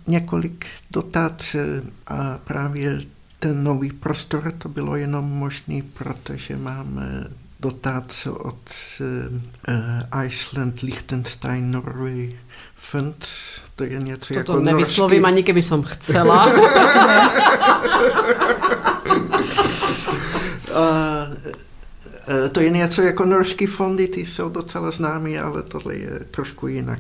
[0.07, 1.57] několik dotací
[2.07, 2.99] a právě
[3.39, 7.27] ten nový prostor to bylo jenom možný, protože máme
[7.59, 8.59] dotace od
[8.99, 9.05] uh,
[10.25, 12.35] Iceland, Liechtenstein, Norway,
[12.75, 13.27] Fund.
[13.75, 15.33] To je něco Toto jako nevyslovím norský...
[15.33, 16.45] ani keby som chcela.
[20.73, 21.06] a,
[22.51, 26.99] to je něco jako norský fondy, ty jsou docela známí, ale tohle je trošku jinak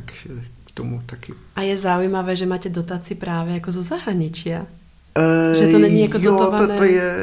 [0.65, 1.33] k tomu taky.
[1.55, 4.51] A je zaujímavé, že máte dotaci právě jako zo zahraničí.
[5.59, 6.67] Že to není jako jo, dotované?
[6.67, 7.13] To, to je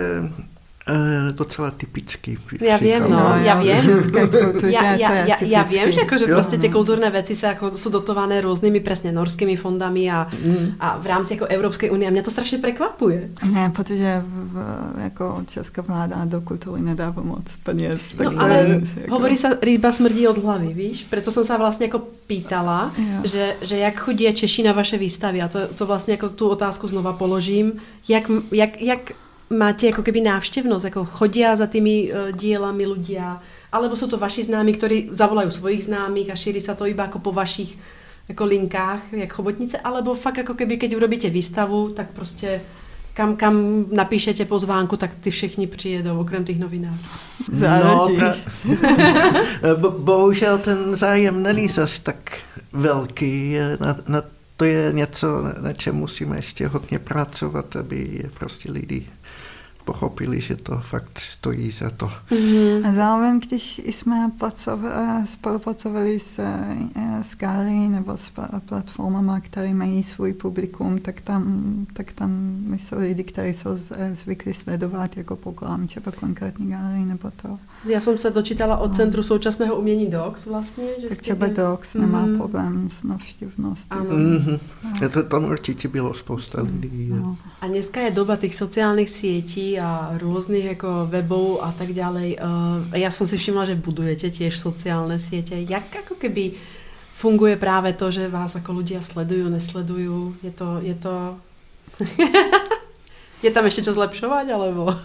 [0.90, 2.38] Uh, docela typický.
[2.60, 4.02] Já vím, no, no já, vím.
[4.30, 6.36] Kultuře, já, já, já, já vím, že, jako, že jo.
[6.36, 10.74] prostě ty kulturné věci se jako, jsou dotované různými přesně norskými fondami a, mm.
[10.80, 12.08] a v rámci jako Evropské unie.
[12.08, 13.28] A mě to strašně překvapuje.
[13.52, 14.56] Ne, protože v,
[15.02, 18.00] jako česká vláda do kultury nedává moc peněz.
[18.24, 19.14] No, ale jako...
[19.14, 21.06] hovorí se, ryba smrdí od hlavy, víš?
[21.10, 22.92] Proto jsem se vlastně jako pýtala,
[23.24, 25.42] že, že jak chodí Češi na vaše výstavy.
[25.42, 27.72] A to, to vlastně jako tu otázku znova položím.
[28.08, 29.12] Jak, jak, jak
[29.50, 33.40] máte jako keby návštěvnost, jako chodí za tými uh, dílami ľudia,
[33.72, 37.18] alebo jsou to vaši známí, kteří zavolají svojich známých a šíří se to iba jako
[37.18, 37.78] po vašich
[38.28, 42.60] jako linkách, jak chobotnice, alebo fakt jako keby, keď urobíte výstavu, tak prostě
[43.14, 47.04] kam, kam napíšete pozvánku, tak ty všichni přijedou, okrem těch novinářů.
[47.60, 48.08] No,
[49.80, 52.38] Bo, bohužel ten zájem není zas tak
[52.72, 54.22] velký na, na
[54.56, 55.26] to je něco,
[55.60, 59.06] na čem musíme ještě hodně pracovat, aby prostě lidi
[59.84, 62.10] pochopili, že to fakt stojí za to.
[62.30, 62.88] Mm-hmm.
[62.88, 64.30] A zároveň, když jsme
[65.26, 68.32] spolupracovali s, eh, s Galerí nebo s
[68.68, 72.30] platformami, které mají svůj publikum, tak tam, tak tam
[72.78, 73.70] jsou lidi, kteří jsou
[74.14, 77.58] zvyklí sledovat jako program, třeba konkrétní galerii nebo to.
[77.84, 78.94] Já jsem se dočítala od no.
[78.94, 80.84] Centru současného umění DOX vlastně.
[81.00, 81.62] Že tak třeba jste...
[81.62, 82.00] DOX mm-hmm.
[82.00, 83.88] nemá problém s navštěvností.
[83.88, 84.60] Mm-hmm.
[85.02, 85.08] No.
[85.08, 87.08] To, tam určitě bylo spousta lidí.
[87.08, 87.36] No.
[87.60, 92.22] A dneska je doba těch sociálních sítí a různých jako webů a tak dále.
[92.26, 95.54] Eh, já jsem si všimla, že budujete těž sociální sítě.
[95.68, 96.52] Jak jako keby
[97.12, 100.34] funguje právě to, že vás jako ľudia sledují, nesledují?
[100.42, 101.36] Je to, je to...
[103.42, 104.96] je tam ještě co zlepšovat, alebo...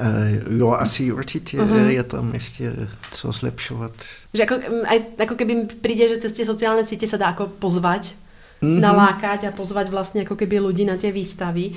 [0.00, 1.88] Uh, jo, asi určitě uh-huh.
[1.88, 2.72] je tam ještě
[3.10, 3.92] co zlepšovat.
[4.34, 4.54] Že jako,
[4.86, 8.12] aj, jako keby přijde, že cez tie sociálne siete sa dá jako pozvať,
[8.60, 8.80] mm-hmm.
[8.80, 11.72] nalákať a pozvať vlastně jako keby lidi na tie výstavy.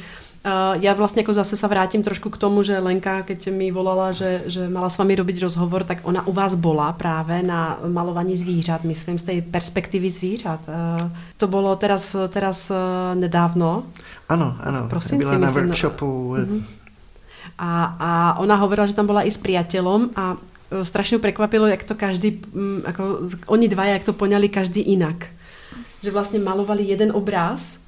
[0.45, 4.11] Uh, já vlastně jako zase se vrátím trošku k tomu, že Lenka, keď mi volala,
[4.11, 8.35] že, že mala s vami robiť rozhovor, tak ona u vás bola právě na malovaní
[8.35, 10.59] zvířat, myslím z té perspektivy zvířat.
[10.67, 12.75] Uh, to bylo teraz, teraz uh,
[13.19, 13.83] nedávno.
[14.29, 14.87] Ano, ano.
[14.89, 16.35] Prosím, byla na workshopu.
[16.35, 16.63] Uh-huh.
[17.57, 20.37] A, a ona hovorila, že tam byla i s priateľom a
[20.83, 22.41] strašně překvapilo, jak to každý,
[22.87, 25.27] jako, oni dva, jak to poňali každý jinak.
[26.03, 27.78] Že vlastně malovali jeden obraz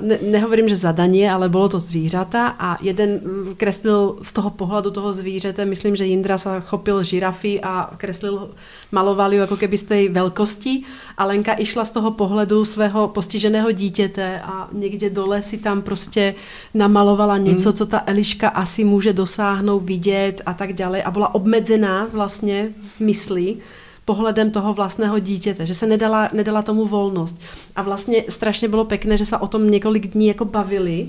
[0.00, 4.90] ne, nehovorím, že zadanie, ale bylo to zvířata a jeden mm, kreslil z toho pohledu
[4.90, 8.50] toho zvířete, myslím, že Jindra se chopil žirafy a kreslil,
[8.92, 10.82] maloval ju jako keby z té velkosti
[11.18, 16.34] a Lenka išla z toho pohledu svého postiženého dítěte a někde dole si tam prostě
[16.74, 17.74] namalovala něco, mm.
[17.74, 23.00] co ta Eliška asi může dosáhnout, vidět a tak dále a byla obmedzená vlastně v
[23.00, 23.56] mysli
[24.04, 27.40] pohledem toho vlastného dítěte, že se nedala, nedala tomu volnost.
[27.76, 31.08] A vlastně strašně bylo pěkné, že se o tom několik dní jako bavili,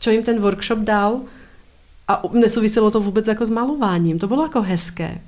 [0.00, 1.20] co jim ten workshop dal
[2.08, 4.18] a nesouviselo to vůbec jako s malováním.
[4.18, 5.20] To bylo jako hezké.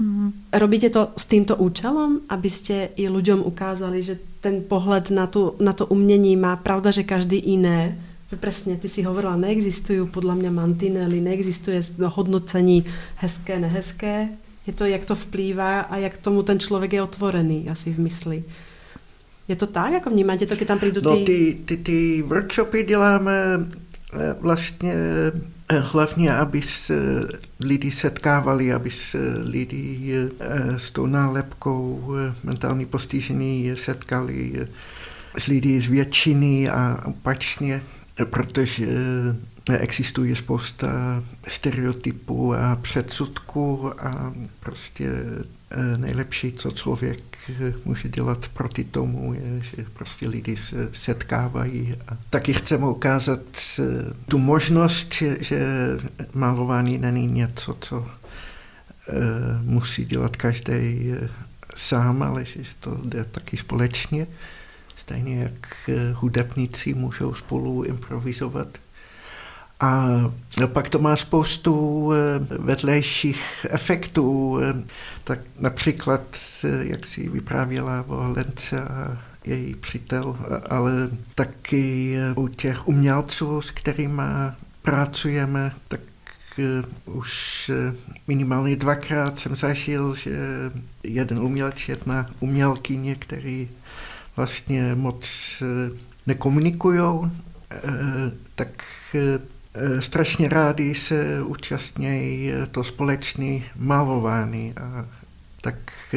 [0.00, 0.32] Mm.
[0.52, 5.72] Robíte to s tímto účelem, abyste i lidem ukázali, že ten pohled na, tu, na
[5.72, 7.98] to umění má pravda, že každý jiné,
[8.30, 12.84] že přesně ty si hovorila, neexistují podle mě mantinely, neexistuje hodnocení
[13.16, 14.28] hezké, nehezké,
[14.68, 18.44] je to, jak to vplývá a jak tomu ten člověk je otvorený asi v mysli.
[19.48, 21.06] Je to tak, jako vnímáte to, když tam přijdu ty...
[21.06, 23.32] No ty, ty, ty workshopy děláme
[24.12, 24.94] eh, vlastně
[25.68, 26.94] eh, hlavně, aby se
[27.60, 32.14] lidi setkávali, aby se lidi eh, s tou nálepkou
[32.44, 34.66] mentální postižení setkali
[35.38, 37.82] s lidi z většiny a opačně,
[38.24, 38.86] protože
[39.76, 45.10] existuje spousta stereotypů a předsudků a prostě
[45.70, 51.94] eh, nejlepší, co člověk eh, může dělat proti tomu, je, že prostě lidi se setkávají.
[52.08, 53.40] A taky chceme ukázat
[53.78, 53.82] eh,
[54.28, 55.66] tu možnost, že,
[56.34, 58.06] malování není něco, co
[59.62, 61.12] musí dělat každý
[61.74, 64.26] sám, ale že to jde taky společně.
[64.96, 68.68] Stejně jak hudebníci můžou spolu improvizovat.
[69.80, 70.08] A
[70.66, 72.10] pak to má spoustu
[72.58, 74.58] vedlejších efektů,
[75.24, 76.20] tak například,
[76.80, 80.36] jak si vyprávěla o Lence a její přítel,
[80.70, 80.92] ale
[81.34, 84.22] taky u těch umělců, s kterými
[84.82, 86.00] pracujeme, tak
[86.58, 87.94] eh, už eh,
[88.28, 90.36] minimálně dvakrát jsem zažil, že
[91.02, 93.68] jeden umělec, jedna umělkyně, který
[94.36, 95.26] vlastně moc
[95.62, 97.30] eh, nekomunikují,
[98.54, 98.84] tak
[100.00, 105.06] strašně rádi se účastnějí to společné malování a
[105.60, 106.14] tak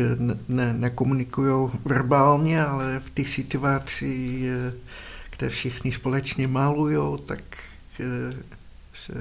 [0.48, 4.42] ne, nekomunikují verbálně, ale v té situaci,
[5.38, 7.42] kde všichni společně malují, tak
[8.94, 9.14] se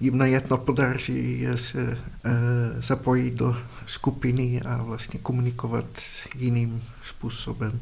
[0.00, 1.98] jim najednou podaří se
[2.80, 5.86] zapojit do skupiny a vlastně komunikovat
[6.34, 7.80] jiným způsobem.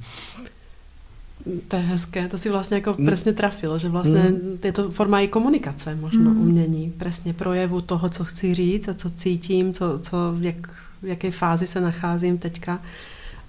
[1.69, 3.07] To je hezké, to si vlastně jako mm.
[3.07, 4.59] přesně trafil, že vlastně mm.
[4.65, 6.41] je to forma i komunikace, možno mm.
[6.41, 10.71] umění, přesně projevu toho, co chci říct a co cítím, co, co jak,
[11.03, 12.81] v jaké fázi se nacházím teďka.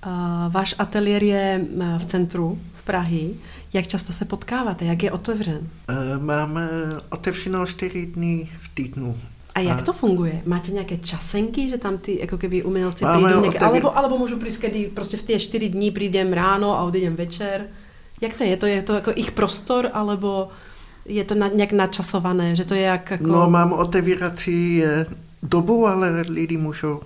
[0.06, 0.12] Uh,
[0.54, 1.66] váš ateliér je
[1.98, 3.34] v centru v Prahy.
[3.74, 4.86] Jak často se potkáváte?
[4.86, 5.60] Jak je otevřen?
[5.90, 6.70] Uh, máme
[7.10, 9.18] otevřeno 4 dny v týdnu.
[9.56, 10.42] A jak to funguje?
[10.46, 14.62] Máte nějaké časenky, že tam ty jako keby umělci přijdou někde, alebo, alebo můžu přijít,
[14.62, 17.66] kdy prostě v ty čtyři dní přijdem ráno a odjdem večer?
[18.26, 18.58] Jak to je?
[18.58, 20.50] To je to jako ich prostor, alebo
[21.06, 23.28] je to na, nějak načasované, že to je jak jako...
[23.28, 25.06] No, mám otevírací eh,
[25.44, 27.02] dobu, ale lidi můžou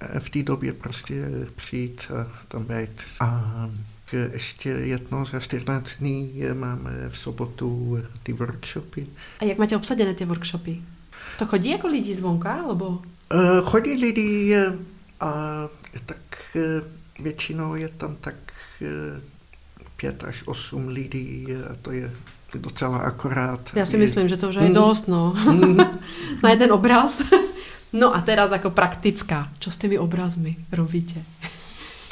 [0.00, 3.04] eh, v té době prostě přijít a tam být.
[3.20, 3.44] A
[4.32, 9.06] ještě jedno za 14 dní máme v sobotu ty workshopy.
[9.40, 10.82] A jak máte obsadené ty workshopy?
[11.38, 13.02] To chodí jako lidi zvonka, alebo?
[13.64, 14.56] Chodí lidi
[15.20, 15.68] a
[16.06, 16.16] tak
[17.18, 18.34] většinou je tam tak
[20.04, 22.10] pět až osm lidí a to je
[22.54, 23.70] docela akorát.
[23.74, 24.74] Já si myslím, že to už je mm.
[24.74, 25.34] dost, no.
[25.52, 25.76] Mm.
[26.42, 27.22] Na jeden obraz.
[27.94, 29.48] No a teraz jako praktická.
[29.58, 31.22] Čo s těmi obrazmi robíte?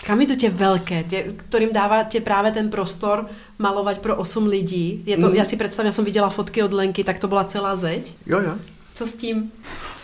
[0.06, 3.26] Kam je to tě velké, tě, kterým dáváte právě ten prostor
[3.58, 5.02] malovat pro osm lidí?
[5.06, 5.34] Je to, mm.
[5.34, 8.14] Já si představím, já jsem viděla fotky od Lenky, tak to byla celá zeď.
[8.26, 8.54] Jo, jo.
[8.94, 9.50] Co s tím?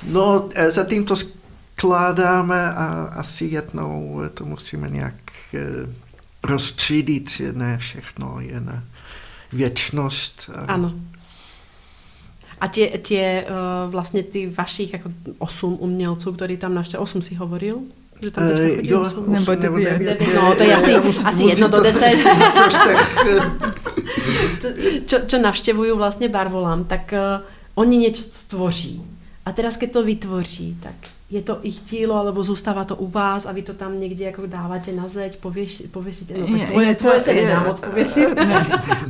[0.03, 5.15] No, e, zatím to skládáme a asi jednou to musíme nějak
[5.55, 6.08] e,
[6.43, 8.83] rozstřídit, ne všechno je na
[9.53, 10.51] věčnost.
[10.55, 10.73] A...
[10.73, 10.95] Ano.
[12.61, 17.35] A tě, tě uh, vlastně ty vašich jako osm umělců, který tam navštěvil, osm si
[17.35, 17.79] hovoril?
[18.23, 20.21] Že tam uh, jo, osm, nebo devět.
[20.35, 22.15] No, to je asi, asi jedno do deset.
[25.07, 29.03] čo, čo navštěvuju vlastně Barvolam, tak uh, oni něco tvoří.
[29.47, 30.95] A teraz, keď to vytvoří, tak
[31.31, 34.47] je to ich dílo, alebo zůstává to u vás a vy to tam někde jako
[34.47, 38.29] dáváte na zeď, pověš, pověsíte, no tak tvoje, je to, tvoje se nedá moc pověsit.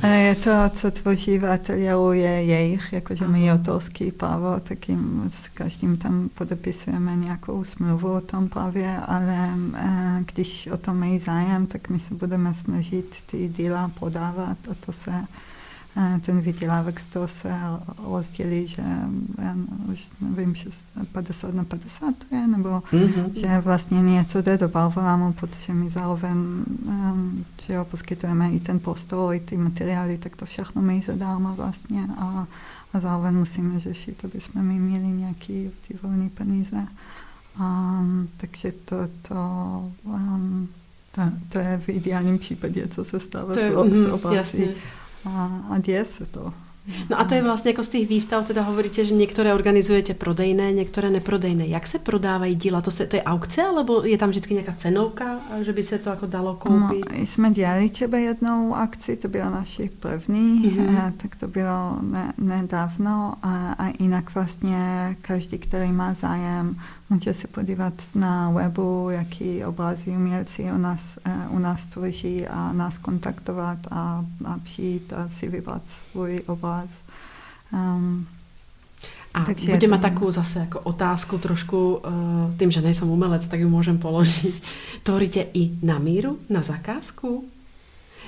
[0.03, 5.31] Ne, je to, co tvoří v ateliéru, je jejich, jakože my autorský právo, tak jim
[5.35, 11.19] s každým tam podepisujeme nějakou smlouvu o tom právě, ale eh, když o tom mají
[11.19, 15.13] zájem, tak my se budeme snažit ty díla podávat a to se
[16.21, 17.55] ten vydělávek z toho se
[18.11, 18.83] rozdělí, že
[19.43, 19.57] já
[19.93, 20.71] už nevím, že
[21.13, 23.31] 50 na 50 to je, nebo mm-hmm.
[23.41, 28.81] že vlastně něco jde do Balvolámu, protože my zároveň um, že jo, poskytujeme i ten
[28.81, 32.47] prostor, i ty materiály, tak to všechno my zadáme vlastně a,
[32.93, 36.87] a zároveň musíme řešit, aby jsme my měli nějaký ty volné peníze.
[37.61, 39.35] Um, takže to, to,
[40.03, 40.69] um,
[41.13, 44.75] to, to je v ideálním případě, co se stává s, s oblasti
[45.37, 46.53] a, a děje se to.
[47.11, 50.73] No a to je vlastně jako z těch výstav, teda hovoríte, že některé organizujete prodejné,
[50.73, 51.67] některé neprodejné.
[51.67, 52.81] Jak se prodávají díla?
[52.81, 56.11] To, se, to je aukce, alebo je tam vždycky nějaká cenovka, že by se to
[56.11, 57.05] jako dalo koupit?
[57.19, 61.13] No, jsme dělali třeba jednou akci, to byla naši první, mm-hmm.
[61.17, 66.77] tak to bylo ne, nedávno a, a jinak vlastně každý, který má zájem,
[67.11, 72.73] může se podívat na webu, jaký obrazy umělci u nás, eh, u nás tvoří a
[72.73, 76.91] nás kontaktovat a, a přijít a si vybrat svůj obraz.
[77.73, 78.27] Um,
[79.35, 80.03] a takže budeme to...
[80.03, 84.63] takovou zase jako otázku trošku, uh, tím, že nejsem umelec, tak ju můžem položit.
[85.03, 87.45] Tvoríte i na míru, na zakázku?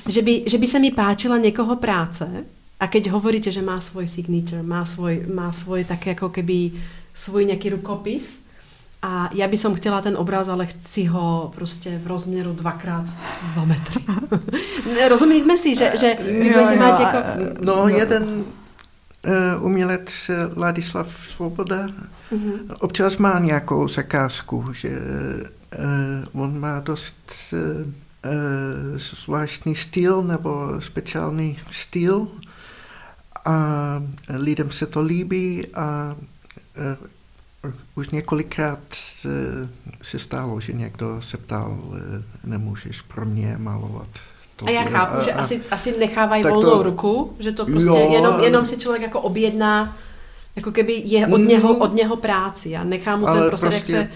[0.09, 2.45] Že by, že by se mi páčila někoho práce
[2.81, 6.73] a keď hovoríte, že má svoj signature, má svoj, má svoj tak jako keby
[7.15, 8.41] svůj nějaký rukopis,
[9.03, 13.05] a já bych som chtěla ten obraz, ale chci ho prostě v rozměru dvakrát
[13.55, 14.05] dva metry.
[15.09, 17.19] Rozumíme si, že, že vy budete mít jako...
[17.61, 21.87] No, jeden uh, umělec Ladislav Svoboda.
[21.87, 22.77] Mm-hmm.
[22.81, 24.89] Občas má nějakou zakázku, že
[26.33, 27.93] uh, on má dost uh,
[28.97, 32.29] zvláštní styl nebo speciální styl
[33.45, 33.57] a
[34.29, 36.17] lidem se to líbí a
[37.01, 37.07] uh,
[37.95, 38.79] už několikrát
[40.03, 41.79] se stalo, že někdo se ptal,
[42.45, 44.09] nemůžeš pro mě malovat
[44.61, 47.67] to a já chápu, a, že a, asi, asi nechávají volnou to, ruku, že to
[47.67, 49.97] prostě jo, jenom, jenom si člověk jako objedná,
[50.57, 51.81] jako keby je od něho, mm.
[51.81, 54.11] od něho práci a nechá mu ten prostě, prostě jak se...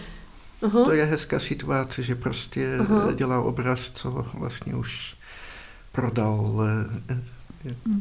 [0.62, 0.84] Uh-huh.
[0.84, 3.14] To je hezká situace, že prostě uh-huh.
[3.14, 5.16] dělá obraz, co vlastně už
[5.92, 6.54] prodal.
[7.66, 8.00] Uh-huh.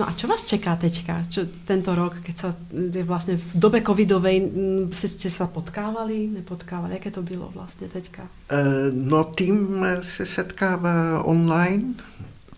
[0.00, 1.28] No a čo vás čeká teďka?
[1.28, 4.48] Čo, tento rok, keď sa je vlastne v dobe covidovej,
[4.96, 6.96] si ste sa potkávali, nepotkávali?
[6.96, 8.22] Jaké to bylo vlastně teďka?
[8.22, 11.84] Uh, no tým se setkává online.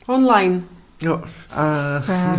[0.06, 0.62] Online.
[1.02, 1.22] Jo.
[1.50, 1.64] A...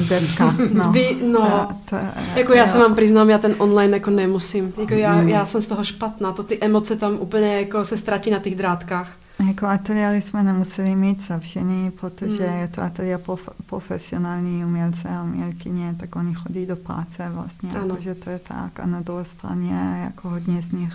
[0.09, 0.91] Devka, no.
[0.91, 1.43] Vy, no.
[1.43, 1.95] A to,
[2.35, 2.71] jako já jo.
[2.71, 4.73] se vám přiznám, já ten online jako nemusím.
[4.77, 5.29] Jako já, mm.
[5.29, 6.31] já jsem z toho špatná.
[6.31, 9.17] To ty emoce tam úplně jako se ztratí na těch drátkách.
[9.53, 12.59] Jako ateliéry jsme nemuseli mít zavřený, protože mm.
[12.59, 17.97] je to ateliér prof, profesionální umělce a umělkyně, tak oni chodí do práce vlastně, jako,
[18.01, 18.79] že to je tak.
[18.79, 20.93] A na druhé straně jako hodně z nich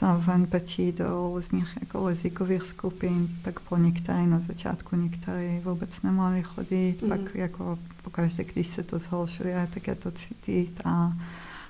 [0.00, 6.42] zároveň patří do různých jako jazykových skupin, tak po některé na začátku některé vůbec nemohli
[6.42, 7.08] chodit, mm.
[7.08, 11.12] pak jako pokaždé, když se to zhoršuje, tak je to cítit a,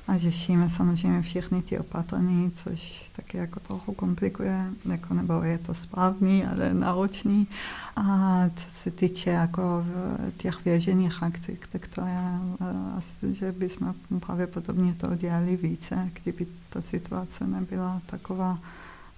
[0.09, 5.75] a řešíme samozřejmě všechny ty opatrní, což taky jako trochu komplikuje, jako nebo je to
[5.75, 7.49] správný, ale náročný.
[7.97, 9.87] A co se týče jako
[10.37, 12.39] těch věžených akcí, tak to je
[12.97, 13.95] asi, že bychom
[14.27, 18.59] pravděpodobně to dělali více, kdyby ta situace nebyla taková,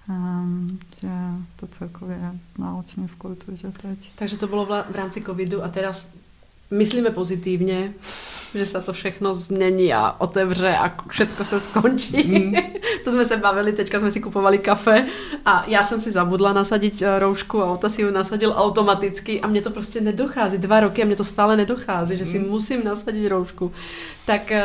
[0.09, 1.09] um, že
[1.55, 4.11] to celkově je náročné v kultuře teď.
[4.15, 6.09] Takže to bylo v rámci covidu a teraz
[6.71, 7.93] myslíme pozitívne,
[8.55, 12.23] že sa to všechno změní a otevře a všetko se skončí.
[12.23, 12.53] Mm.
[13.03, 15.05] to jsme se bavili, teďka jsme si kupovali kafe
[15.45, 19.47] a já jsem si zabudla nasadit eh, roušku a Ota si ju nasadil automaticky a
[19.47, 20.57] mně to prostě nedochází.
[20.57, 22.49] Dva roky a mně to stále nedochází, že si mm.
[22.49, 23.71] musím nasadit roušku.
[24.25, 24.63] Tak eh,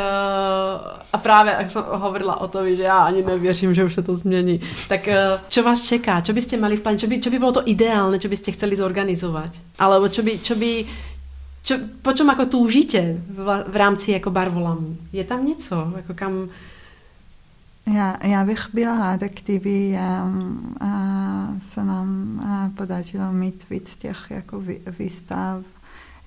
[1.12, 4.16] a právě, jak jsem hovorila o tom, že já ani nevěřím, že už se to
[4.16, 4.61] změní.
[4.88, 5.09] Tak
[5.48, 6.20] čo eh, vás čeká?
[6.20, 6.98] Čo byste mali v pláne?
[6.98, 9.51] Čo by, čo by bylo to ideálne, čo byste chceli zorganizovat?
[9.78, 10.86] Alebo čo by, čo by
[11.62, 14.96] čo, po čom ako túžite v, v rámci jako barvolamu?
[15.12, 16.48] Je tam něco, jako kam...
[17.94, 24.26] Já, já bych byla ráda, kdyby um, uh, se nám uh, podařilo mít víc těch
[24.30, 24.62] jako
[24.98, 25.64] výstav.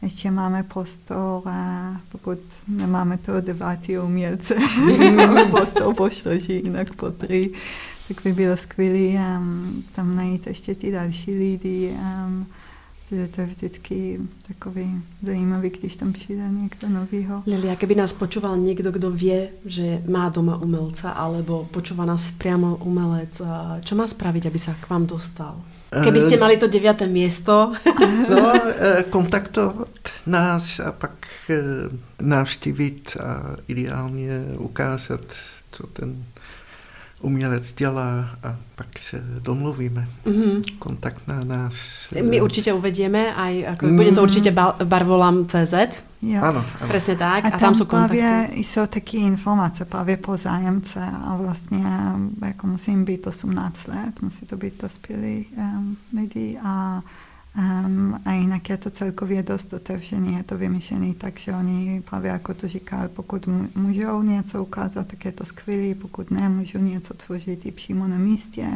[0.01, 1.51] Ještě máme prostor, uh,
[2.11, 4.55] pokud nemáme toho devátého umělce,
[5.15, 7.51] máme prostor po čtyři, jinak po tři,
[8.07, 11.97] tak by bylo skvělé um, tam najít ještě ty další lidi.
[12.25, 12.47] Um,
[13.11, 17.43] že to je vždycky takový zajímavý, když tam přijde někdo novýho.
[17.47, 22.75] Lilia, keby nás počúval někdo, kdo vie, že má doma umelca, alebo počúva nás priamo
[22.75, 23.41] umelec,
[23.83, 25.55] čo má spraviť, aby sa k vám dostal?
[25.93, 27.77] Keby ste mali to deviaté miesto.
[28.33, 31.61] no, e, kontaktovat nás a pak e,
[32.21, 35.21] navštívit a ideálně ukázat,
[35.71, 36.23] co ten
[37.24, 40.07] umělec dělá a pak se domluvíme.
[40.26, 40.63] Mm-hmm.
[40.80, 41.74] Kontakt na nás.
[42.21, 43.95] My určitě uvedíme, a jako, mm.
[43.95, 46.03] bude to určitě barvolam.cz.
[46.21, 46.41] Jo.
[46.43, 46.89] Ano, ano.
[46.89, 47.45] Přesně tak.
[47.45, 48.17] A, a tam, tam jsou kontakty.
[48.17, 51.86] právě jsou taky informace právě po zájemce a vlastně
[52.45, 57.01] jako musím být 18 let, musí to být dospělí um, lidi a
[57.57, 62.53] Um, a jinak je to celkově dost otevřený, je to vymyšlený, takže oni právě jako
[62.53, 67.65] to říkal, pokud můžou něco ukázat, tak je to skvělé, pokud ne, můžou něco tvořit
[67.65, 68.67] i přímo na místě.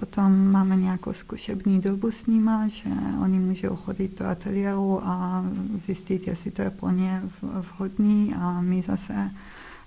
[0.00, 2.90] Potom máme nějakou zkušební dobu s nima, že
[3.22, 5.44] oni můžou chodit do ateliéru a
[5.86, 9.30] zjistit, jestli to je pro ně vhodný a my zase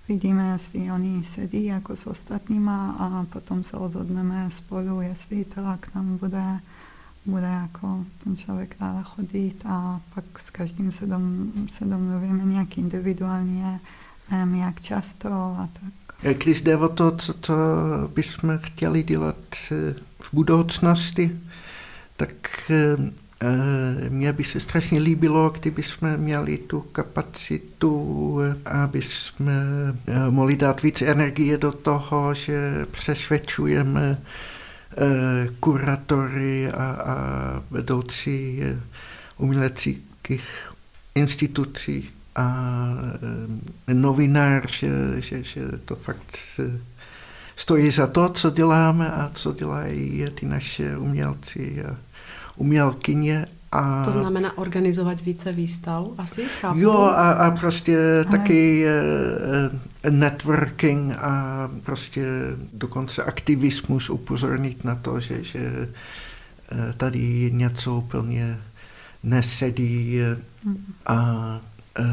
[0.08, 6.18] vidíme, jestli oni sedí jako s ostatníma a potom se rozhodneme spolu, jestli tak tam
[6.18, 6.60] bude
[7.26, 12.78] bude jako ten člověk dále chodit a pak s každým se, dom, se domluvíme nějak
[12.78, 13.80] individuálně,
[14.44, 15.94] um, jak často a tak.
[16.38, 17.54] Když jde o to, co to
[18.16, 19.36] bychom chtěli dělat
[19.72, 21.40] eh, v budoucnosti,
[22.18, 29.54] tak eh, mně by se strašně líbilo, kdyby jsme měli tu kapacitu, aby jsme
[30.08, 34.18] eh, mohli dát víc energie do toho, že přesvědčujeme Eh,
[35.60, 37.16] kuratory a, a
[37.72, 38.80] vedoucí eh,
[39.38, 40.72] uměleckých
[41.16, 42.88] institucí a
[43.88, 44.90] eh, novinár, že,
[45.22, 46.38] že, že to fakt
[47.56, 51.98] stojí za to, co děláme a co dělají ty naše umělci a
[52.58, 54.04] umělkyně A...
[54.06, 56.44] To znamená organizovat více výstav, asi?
[56.62, 56.80] Chápu?
[56.80, 58.38] Jo, a, a prostě Ale...
[58.38, 62.26] taky uh, networking a prostě
[62.74, 65.90] dokonce aktivismus upozornit na to, že, že
[66.72, 68.58] uh, tady něco úplně
[69.24, 70.20] nesedí.
[70.64, 70.86] Mm.
[71.06, 71.60] A
[72.00, 72.06] uh,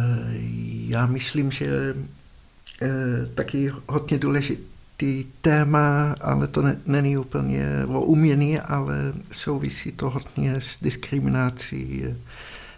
[0.88, 2.88] já myslím, že uh,
[3.34, 4.69] taky hodně důležité
[5.00, 8.94] ty téma, ale to ne, není úplně o umění, ale
[9.32, 12.04] souvisí to hodně s diskriminací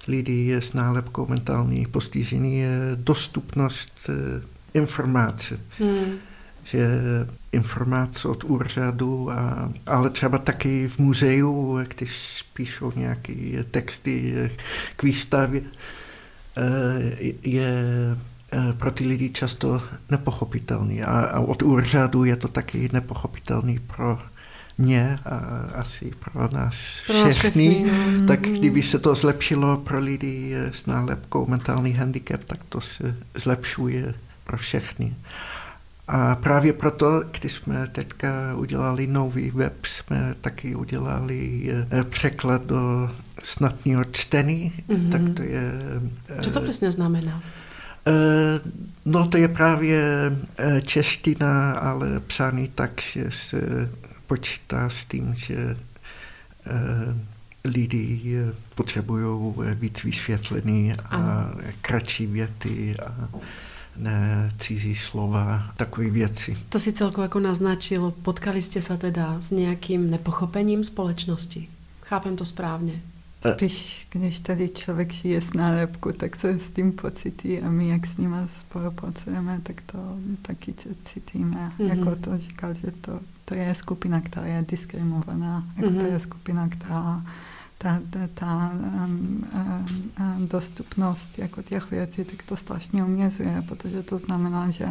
[0.08, 4.42] lidí s nálepkou mentální postižení, je dostupnost eh,
[4.74, 5.60] informace.
[5.78, 6.12] Hmm.
[6.64, 6.88] Že
[7.52, 14.34] informace od úřadu, a, ale třeba taky v muzeu, když píšou nějaké texty
[14.96, 15.62] k výstavě,
[16.56, 17.84] eh, je
[18.78, 21.02] pro ty lidi často nepochopitelný.
[21.02, 24.18] A, a od úřadu je to taky nepochopitelný pro
[24.78, 25.38] mě a
[25.74, 27.30] asi pro nás pro všechny.
[27.30, 27.90] všechny
[28.20, 28.26] no.
[28.26, 28.54] Tak mm.
[28.54, 34.56] kdyby se to zlepšilo pro lidi s nálepkou mentální handicap, tak to se zlepšuje pro
[34.56, 35.14] všechny.
[36.08, 43.10] A právě proto, když jsme teďka udělali nový web, jsme taky udělali eh, překlad do
[43.44, 45.10] snadného čtení, mm-hmm.
[45.10, 45.72] tak to je...
[46.40, 47.42] Co to eh, přesně znamená?
[48.06, 48.60] Eh,
[49.04, 50.02] no to je právě
[50.58, 53.90] eh, čeština, ale psaný tak, že se
[54.26, 55.76] počítá s tím, že
[56.66, 56.70] eh,
[57.64, 58.36] lidi
[58.74, 61.54] potřebují být vysvětlený a ano.
[61.80, 63.28] kratší věty a
[63.96, 66.56] ne cizí slova, takové věci.
[66.68, 68.10] To si celkově jako naznačil.
[68.22, 71.68] Potkali jste se teda s nějakým nepochopením společnosti?
[72.00, 72.92] Chápem to správně?
[73.50, 78.06] Spíš, když tady člověk žije s nálepku, tak se s tím pocití a my, jak
[78.06, 79.98] s nima spolupracujeme, tak to
[80.42, 80.74] taky
[81.04, 81.72] cítíme.
[81.78, 81.88] Mm-hmm.
[81.88, 86.00] Jako to říkal, že to, to je skupina, která je diskriminovaná, jako mm-hmm.
[86.00, 87.24] to je skupina, která
[87.78, 89.44] ta, ta, ta um,
[90.20, 94.86] um, dostupnost jako těch věcí, tak to strašně omezuje, protože to znamená, že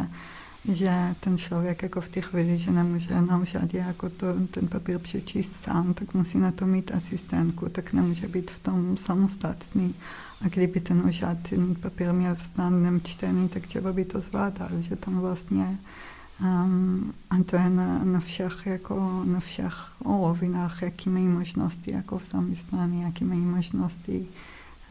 [0.64, 4.98] že ten člověk jako v té chvíli, že nemůže na úřadě jako to, ten papír
[4.98, 9.94] přečíst sám, tak musí na to mít asistentku, tak nemůže být v tom samostatný.
[10.44, 14.68] A kdyby ten úřad ten papír měl v snadném čtení, tak třeba by to zvládal,
[14.80, 15.78] že tam vlastně
[16.40, 22.18] um, a to je na, na všech, jako na všech olovinách, jaký mají možnosti jako
[22.18, 24.26] v zaměstnání, jaký mají možnosti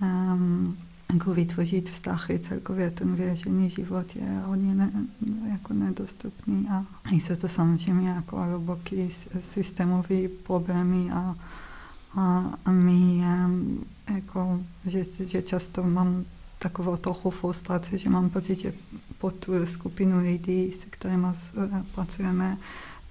[0.02, 0.78] um,
[1.14, 4.92] jako vytvořit vztahy, celkově ten věřený život je hodně ne,
[5.52, 9.12] jako nedostupný a jsou to samozřejmě jako hluboký
[9.54, 11.36] systémový problémy a,
[12.18, 13.24] a, a my
[14.14, 16.26] jako, že, že často mám
[16.60, 18.74] takovou trochu frustraci, že mám pocit, že
[19.18, 21.28] pod tu skupinu lidí, se kterými
[21.96, 22.58] pracujeme,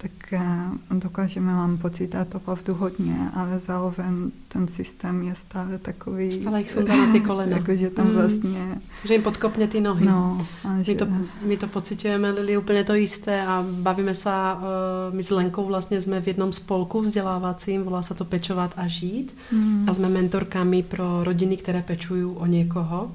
[0.01, 6.31] tak eh, dokážeme, mám pocit, dát opravdu hodně, ale zároveň ten systém je stále takový...
[6.31, 7.57] Stále jich jsou tam na ty kolena.
[7.57, 8.13] jako, že tam mm.
[8.13, 8.81] vlastně...
[9.05, 10.05] Že jim podkopne ty nohy.
[10.05, 10.47] No,
[10.77, 10.95] my, že...
[10.95, 11.07] to,
[11.45, 16.01] my to pocitujeme, Lili, úplně to jisté a bavíme se, uh, my s Lenkou vlastně
[16.01, 19.89] jsme v jednom spolku vzdělávacím, volá se to Pečovat a žít mm.
[19.89, 23.11] a jsme mentorkami pro rodiny, které pečují o někoho.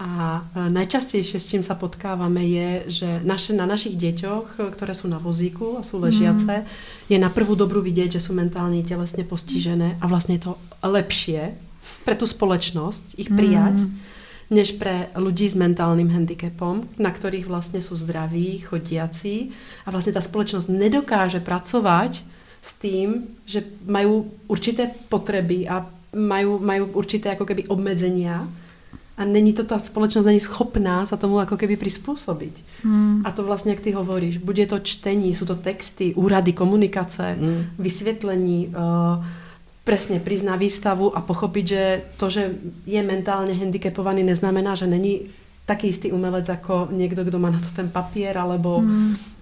[0.00, 5.12] A e, najčastejšie, s čím sa potkávame, je, že naše, na našich deťoch, ktoré sú
[5.12, 7.12] na vozíku a sú ležiace, mm.
[7.12, 11.52] je na prvú dobrú vidieť, že sú mentálne telesne postižené a vlastne je to lepšie
[12.08, 13.90] pre tú spoločnosť ich prijať, mm.
[14.56, 19.52] než pre ľudí s mentálnym handicapom, na ktorých vlastne sú zdraví, chodiaci
[19.84, 22.24] a vlastne tá spoločnosť nedokáže pracovať
[22.64, 25.84] s tým, že majú určité potreby a
[26.16, 28.48] majú, majú určité ako keby obmedzenia
[29.20, 32.64] a není to ta společnost není schopná se tomu jako keby přizpůsobit.
[32.82, 33.22] Hmm.
[33.24, 37.64] A to vlastně, jak ty hovoríš, bude to čtení, jsou to texty, úrady, komunikace, hmm.
[37.78, 39.24] vysvětlení, uh,
[39.84, 42.52] presne prísť na výstavu a pochopit, že to, že
[42.86, 45.20] je mentálně handicapovaný, neznamená, že není
[45.66, 48.82] taký istý umelec jako někdo, kdo má na to ten papír, alebo,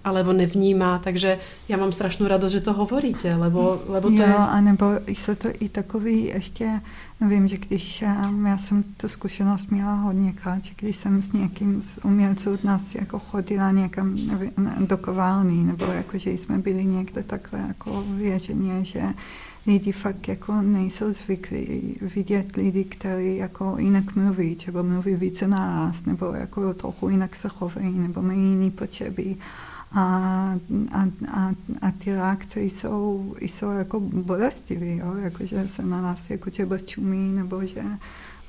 [0.03, 0.11] hmm.
[0.11, 0.99] alebo nevnímá.
[0.99, 1.39] Takže
[1.69, 4.35] já mám strašnou radost, že to hovoríte, lebo, lebo to jo, je...
[4.35, 6.81] a nebo jsou to i takový ještě,
[7.21, 11.99] nevím, že když já jsem tu zkušenost měla hodněkrát, že když jsem s někým z
[12.03, 14.51] umělců od nás jako chodila někam nevím,
[14.87, 19.03] do koválny, nebo jako, že jsme byli někde takhle jako věřeně, že
[19.67, 25.59] lidi fakt jako nejsou zvyklí vidět lidi, kteří jako jinak mluví, třeba mluví více na
[25.59, 29.35] nás, nebo jako trochu jinak se chovají, nebo mají jiné potřeby.
[29.91, 30.01] A,
[30.91, 34.85] a, a, a ty reakce jsou, jsou jako bolestivé?
[35.21, 37.83] Jako, že se na nás jako třeba čumí, nebo že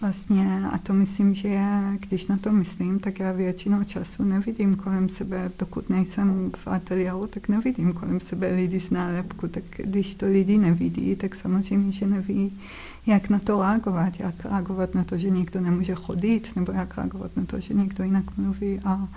[0.00, 4.76] Vlastně, a to myslím, že je, když na to myslím, tak já většinou času nevidím
[4.76, 10.14] kolem sebe, dokud nejsem v ateliéru, tak nevidím kolem sebe lidi z nálepku, tak když
[10.14, 12.60] to lidi nevidí, tak samozřejmě, že neví,
[13.06, 17.36] jak na to reagovat, jak reagovat na to, že někdo nemůže chodit, nebo jak reagovat
[17.36, 18.80] na to, že někdo jinak mluví.
[18.84, 19.08] A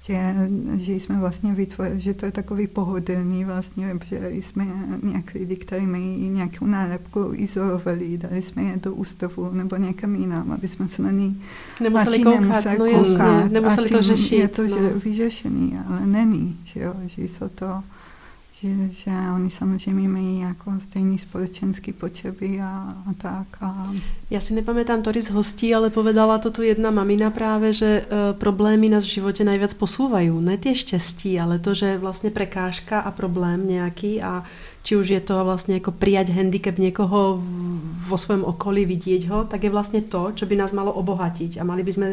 [0.00, 0.34] že,
[0.76, 4.66] že jsme vlastně vytvořili, že to je takový pohodlný vlastně, že jsme
[5.02, 10.52] nějak lidi, kteří mají nějakou nálepku, izolovali, dali jsme je do ústavu nebo někam jinam,
[10.52, 11.42] aby jsme se na ní
[11.80, 14.36] nemuseli koukat, nemuseli, no koukat jasně, nemuseli to řešit.
[14.36, 14.68] Je to no.
[14.68, 17.82] že vyřešený, ale není, že, jo, že jsou to
[18.52, 23.46] že, že oni samozřejmě mají jako stejný společenský potřeby a, a tak.
[23.60, 23.92] A...
[24.30, 28.38] Já si nepamätám Tori z hostí, ale povedala to tu jedna mamina právě, že uh,
[28.38, 30.30] problémy nás v životě nejvíc posouvají.
[30.30, 34.44] Ne tie štěstí, ale to, že vlastně prekážka a problém nějaký a
[34.82, 37.42] či už je to vlastně jako prijať handicap někoho
[38.08, 41.64] vo svém okolí, vidět ho, tak je vlastně to, čo by nás malo obohatiť a
[41.64, 42.08] mali by sme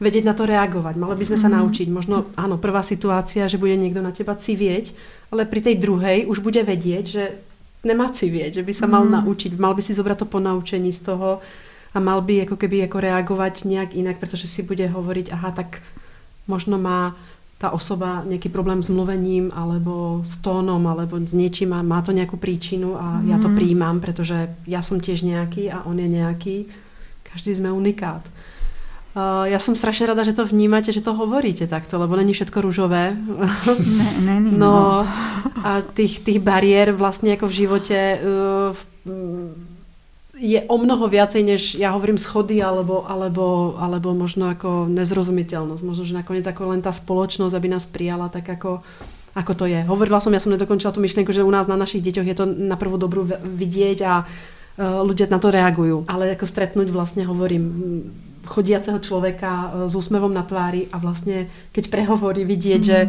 [0.00, 1.56] vedieť na to reagovať, mali by sme sa mhm.
[1.56, 1.88] naučiť.
[1.88, 4.94] Možno, áno, prvá situácia, že bude někdo na teba civieť,
[5.32, 7.24] ale pri tej druhej už bude vedieť, že
[7.84, 9.10] nemá civieť, že by sa mal mm.
[9.10, 11.40] naučiť, mal by si zobrať to ponaučení z toho
[11.94, 15.82] a mal by jako keby jako reagovat nějak jinak, protože si bude hovoriť, aha, tak
[16.48, 17.16] možno má
[17.60, 22.12] ta osoba nějaký problém s mluvením alebo s tónom alebo s něčím má, má to
[22.12, 23.30] nějakou příčinu a mm.
[23.30, 23.56] já to mhm.
[23.56, 26.66] přijímám, protože já jsem těž nějaký a on je nějaký.
[27.32, 28.22] Každý jsme unikát.
[29.16, 32.60] Uh, já jsem strašně ráda, že to vnímáte, že to hovoríte takto, lebo není všetko
[32.60, 33.16] růžové.
[33.98, 34.58] Ne, není.
[34.58, 35.06] No, no.
[35.64, 38.20] a těch, těch bariér vlastně jako v životě
[39.10, 39.12] uh,
[40.40, 45.82] je o mnoho viacej, než ja hovorím schody alebo, alebo, alebo možno ako nezrozumiteľnosť.
[45.84, 48.80] Možno, že nakoniec ako len tá spoločnosť, aby nás prijala tak ako,
[49.36, 49.84] ako to je.
[49.84, 52.44] Hovorila som, ja som nedokončila tú myšlienku, že u nás na našich deťoch je to
[52.48, 56.08] na prvú dobrú vidieť a uh, ľudia na to reagujú.
[56.08, 57.68] Ale ako stretnúť vlastne hovorím
[58.48, 62.88] chodiaceho človeka s úsmevom na tvári a vlastne keď prehovorí vidieť, mm.
[62.88, 63.00] že,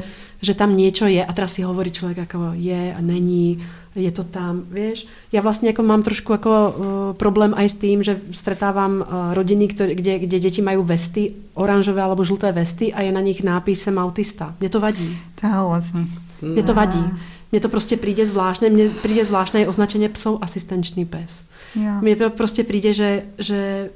[0.44, 3.64] že tam niečo je a teraz si hovorí človek ako je a není
[3.96, 5.04] je to tam, vieš.
[5.36, 6.72] Ja vlastne ako mám trošku ako uh,
[7.20, 12.00] problém aj s tým, že stretávam uh, rodiny, ktoré, kde, kde deti majú vesty, oranžové
[12.00, 14.56] alebo žlté vesty a je na nich nápisem autista.
[14.64, 15.08] Mne to vadí.
[15.40, 16.02] To je vlastne.
[16.42, 17.04] Mne to vadí.
[17.52, 21.44] Mne to prostě príde zvláštne, mne príde zvláštne označenie psov asistenčný pes.
[21.76, 22.00] Ja.
[22.00, 23.90] Mne prostě príde, že, že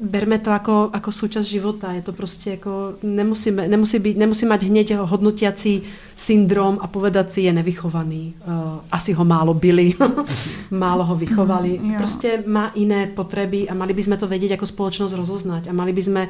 [0.00, 1.92] berme to jako, jako součást života.
[1.92, 5.82] Je to prostě jako, nemusíme, nemusí, být, nemusí mať hneď hodnotiací
[6.16, 8.34] syndrom a povedat si, je nevychovaný.
[8.46, 9.94] Uh, asi ho málo byli,
[10.70, 11.80] málo ho vychovali.
[11.98, 16.26] Prostě má jiné potřeby a mali bychom to vědět jako společnost rozoznať a mali bychom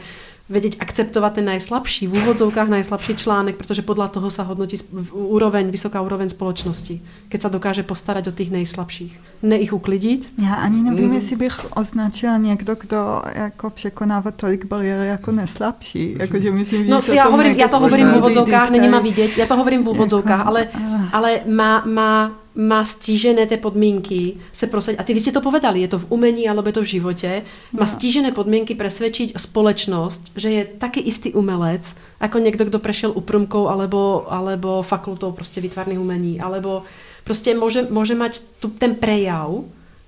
[0.48, 4.76] vědět akceptovat ten najslabší, v úvodzovkách najslabší článek, protože podle toho se hodnotí
[5.12, 9.20] úroveň, vysoká úroveň společnosti, keď se dokáže postarat o těch nejslabších.
[9.42, 10.32] Ne ich uklidit.
[10.44, 11.14] Já ani nevím, mm.
[11.14, 16.16] jestli bych označila někdo, kdo jako překonává tolik bariér jako neslabší.
[16.18, 19.38] Jako, že myslím, no, že já, hovorím, já to hovorím v úvodzovkách, není má vidět,
[19.38, 20.68] já to hovorím v úvodzovkách, jako, ale,
[21.12, 25.00] ale má, má má stížené ty podmínky se prosadit.
[25.00, 27.42] A ty vy jste to povedali, je to v umení alebo je to v životě.
[27.72, 33.68] Má stížené podmínky presvedčiť společnost, že je taky istý umelec, jako někdo, kdo prešel uprumkou
[33.68, 36.82] alebo, alebo fakultou prostě výtvarných umení, alebo
[37.24, 39.50] prostě může, může mať tu, ten prejav,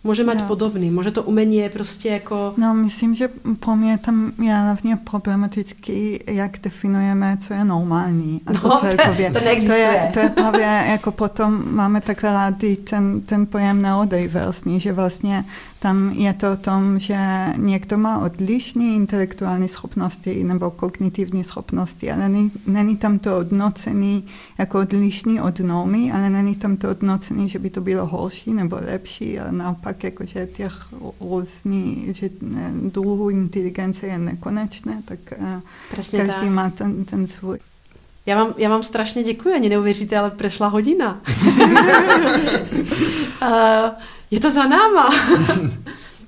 [0.07, 0.47] může mať no.
[0.47, 0.91] podobný.
[0.91, 2.55] Může to umení je prostě jako...
[2.57, 3.29] No, myslím, že
[3.61, 8.41] pro mě tam je hlavně problematický, jak definujeme, co je normální.
[8.47, 9.31] A no, to celkově.
[9.33, 14.81] To, to, je, to je právě, jako potom máme takhle rádi ten, ten pojem neodiverzní,
[14.81, 15.45] že vlastně
[15.79, 17.19] tam je to o tom, že
[17.57, 24.25] někdo má odlišné intelektuální schopnosti nebo kognitivní schopnosti, ale není, není tam to odnocený
[24.59, 28.77] jako odlišný od normy, ale není tam to odnocený, že by to bylo horší nebo
[28.77, 30.73] lepší, ale naopak, jako, že těch
[31.21, 32.29] různý, že
[32.73, 36.51] druhů inteligence je nekonečné, tak eh, Presně každý tak.
[36.51, 37.59] má ten, ten svůj.
[38.27, 41.21] Já vám, já vám strašně děkuji, ani neuvěříte, ale prešla hodina.
[43.43, 43.49] uh,
[44.31, 45.11] je to za náma.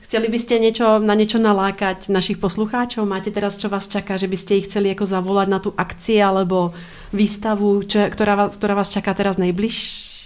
[0.08, 3.04] Chceli byste něco, na něco nalákať našich poslucháčov?
[3.04, 6.72] Máte teraz, čo vás čaká, že byste jich chceli jako zavolat na tu akci alebo
[7.12, 9.36] výstavu, čo, která, vás, která vás čaká teraz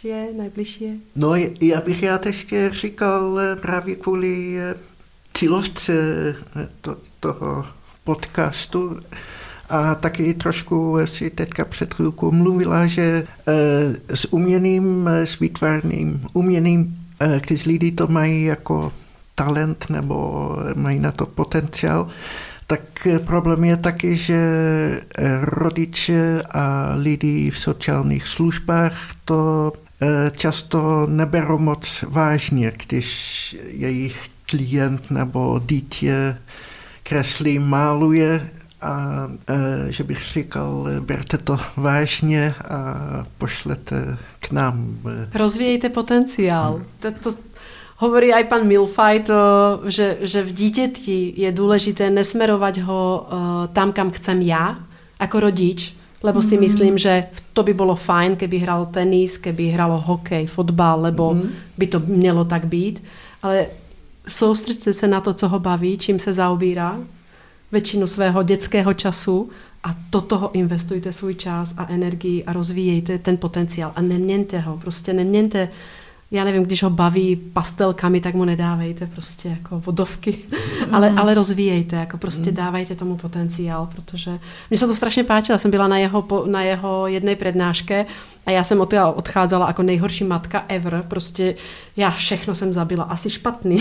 [0.04, 0.36] nejbližší?
[0.36, 0.90] najbližšie?
[1.16, 4.74] No, já bych já ještě říkal eh, právě kvůli eh,
[5.34, 5.92] cílovce
[6.56, 7.66] eh, to, toho
[8.04, 9.00] podcastu,
[9.68, 13.26] a taky trošku si teďka před chvilkou mluvila, že
[14.14, 16.94] s uměným, s výtvarným uměným
[17.40, 18.92] když lidi to mají jako
[19.34, 22.08] talent nebo mají na to potenciál,
[22.66, 24.40] tak problém je taky, že
[25.40, 28.94] rodiče a lidi v sociálních službách
[29.24, 29.72] to
[30.36, 36.38] často neberou moc vážně, když jejich klient nebo dítě
[37.02, 38.50] kreslí, máluje
[38.80, 42.94] a e, že bych říkal, berte to vážně a
[43.38, 44.98] pošlete k nám.
[45.34, 46.82] Rozvíjejte potenciál.
[47.00, 47.30] To, to
[48.02, 49.40] hovorí aj pan Milfaj, to,
[49.86, 53.28] že, že v dítěti je důležité nesmerovat ho
[53.72, 54.78] tam, kam chcem já,
[55.20, 56.60] jako rodič, lebo si mm.
[56.60, 61.48] myslím, že to by bylo fajn, keby hral tenis, keby hralo hokej, fotbal, lebo mm.
[61.78, 63.02] by to mělo tak být.
[63.42, 63.66] Ale
[64.28, 66.98] soustředte se na to, co ho baví, čím se zaobírá
[67.72, 69.50] většinu svého dětského času
[69.84, 74.78] a do toho investujte svůj čas a energii a rozvíjejte ten potenciál a neměňte ho,
[74.78, 75.68] prostě neměňte
[76.32, 80.38] já nevím, když ho baví pastelkami, tak mu nedávejte prostě jako vodovky,
[80.92, 81.18] ale, mm.
[81.18, 82.56] ale rozvíjejte, jako prostě mm.
[82.56, 84.38] dávajte tomu potenciál, protože
[84.70, 88.06] mně se to strašně páčilo, jsem byla na jeho, na jeho jedné přednáške
[88.46, 91.54] a já jsem od odcházela jako nejhorší matka ever, prostě
[91.96, 93.78] já všechno jsem zabila, asi špatný.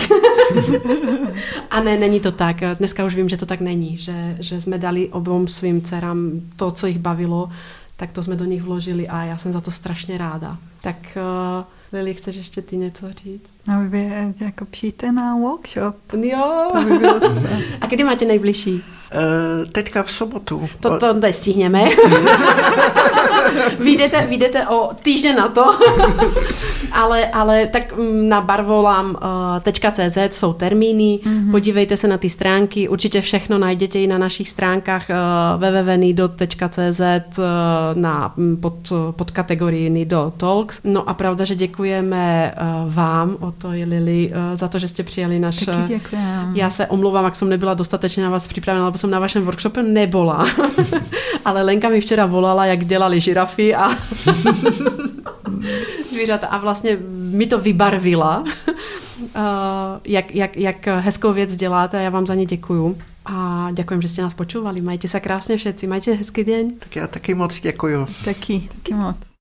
[1.70, 4.78] a ne, není to tak, dneska už vím, že to tak není, že, že jsme
[4.78, 7.50] dali obou svým dcerám to, co jich bavilo,
[7.96, 10.56] tak to jsme do nich vložili a já jsem za to strašně ráda.
[10.80, 13.50] Tak uh, Lili, chceš ještě ty něco říct?
[13.68, 14.10] No, vy
[14.40, 15.96] jako přijďte na workshop.
[16.12, 16.68] Jo.
[16.72, 17.20] To by bylo
[17.80, 18.82] A kdy máte nejbližší?
[19.14, 20.68] Uh, teďka v sobotu.
[20.80, 21.84] To, to nestihneme.
[23.78, 25.64] vyjdete, vyjdete o týden na to.
[26.92, 31.50] ale, ale tak mm, na barvolam.cz uh, jsou termíny, mm-hmm.
[31.50, 35.16] podívejte se na ty stránky, určitě všechno najdete i na našich stránkách uh,
[35.60, 37.00] www.nido.cz
[37.38, 37.44] uh,
[37.94, 40.80] na, mm, pod, pod kategorii Nido Talks.
[40.84, 45.02] No a pravda, že děkujeme uh, vám, to je Lili, uh, za to, že jste
[45.02, 45.56] přijali naš...
[45.56, 46.52] Taky děkujem.
[46.54, 49.82] Já se omlouvám, jak jsem nebyla dostatečně na vás připravená, lebo jsem na vašem workshope
[49.82, 50.46] nebola.
[51.44, 53.90] ale Lenka mi včera volala, jak dělali žirafy a
[56.12, 58.44] zvířata a vlastně mi to vybarvila,
[60.04, 62.98] jak, jak, jak hezkou věc děláte a já vám za ně děkuju.
[63.26, 64.80] A děkujem, že jste nás počúvali.
[64.80, 65.86] Majte se krásně všetci.
[65.86, 66.70] Majte hezký den.
[66.78, 68.06] Tak já taky moc děkuju.
[68.24, 69.16] Taky, taky moc.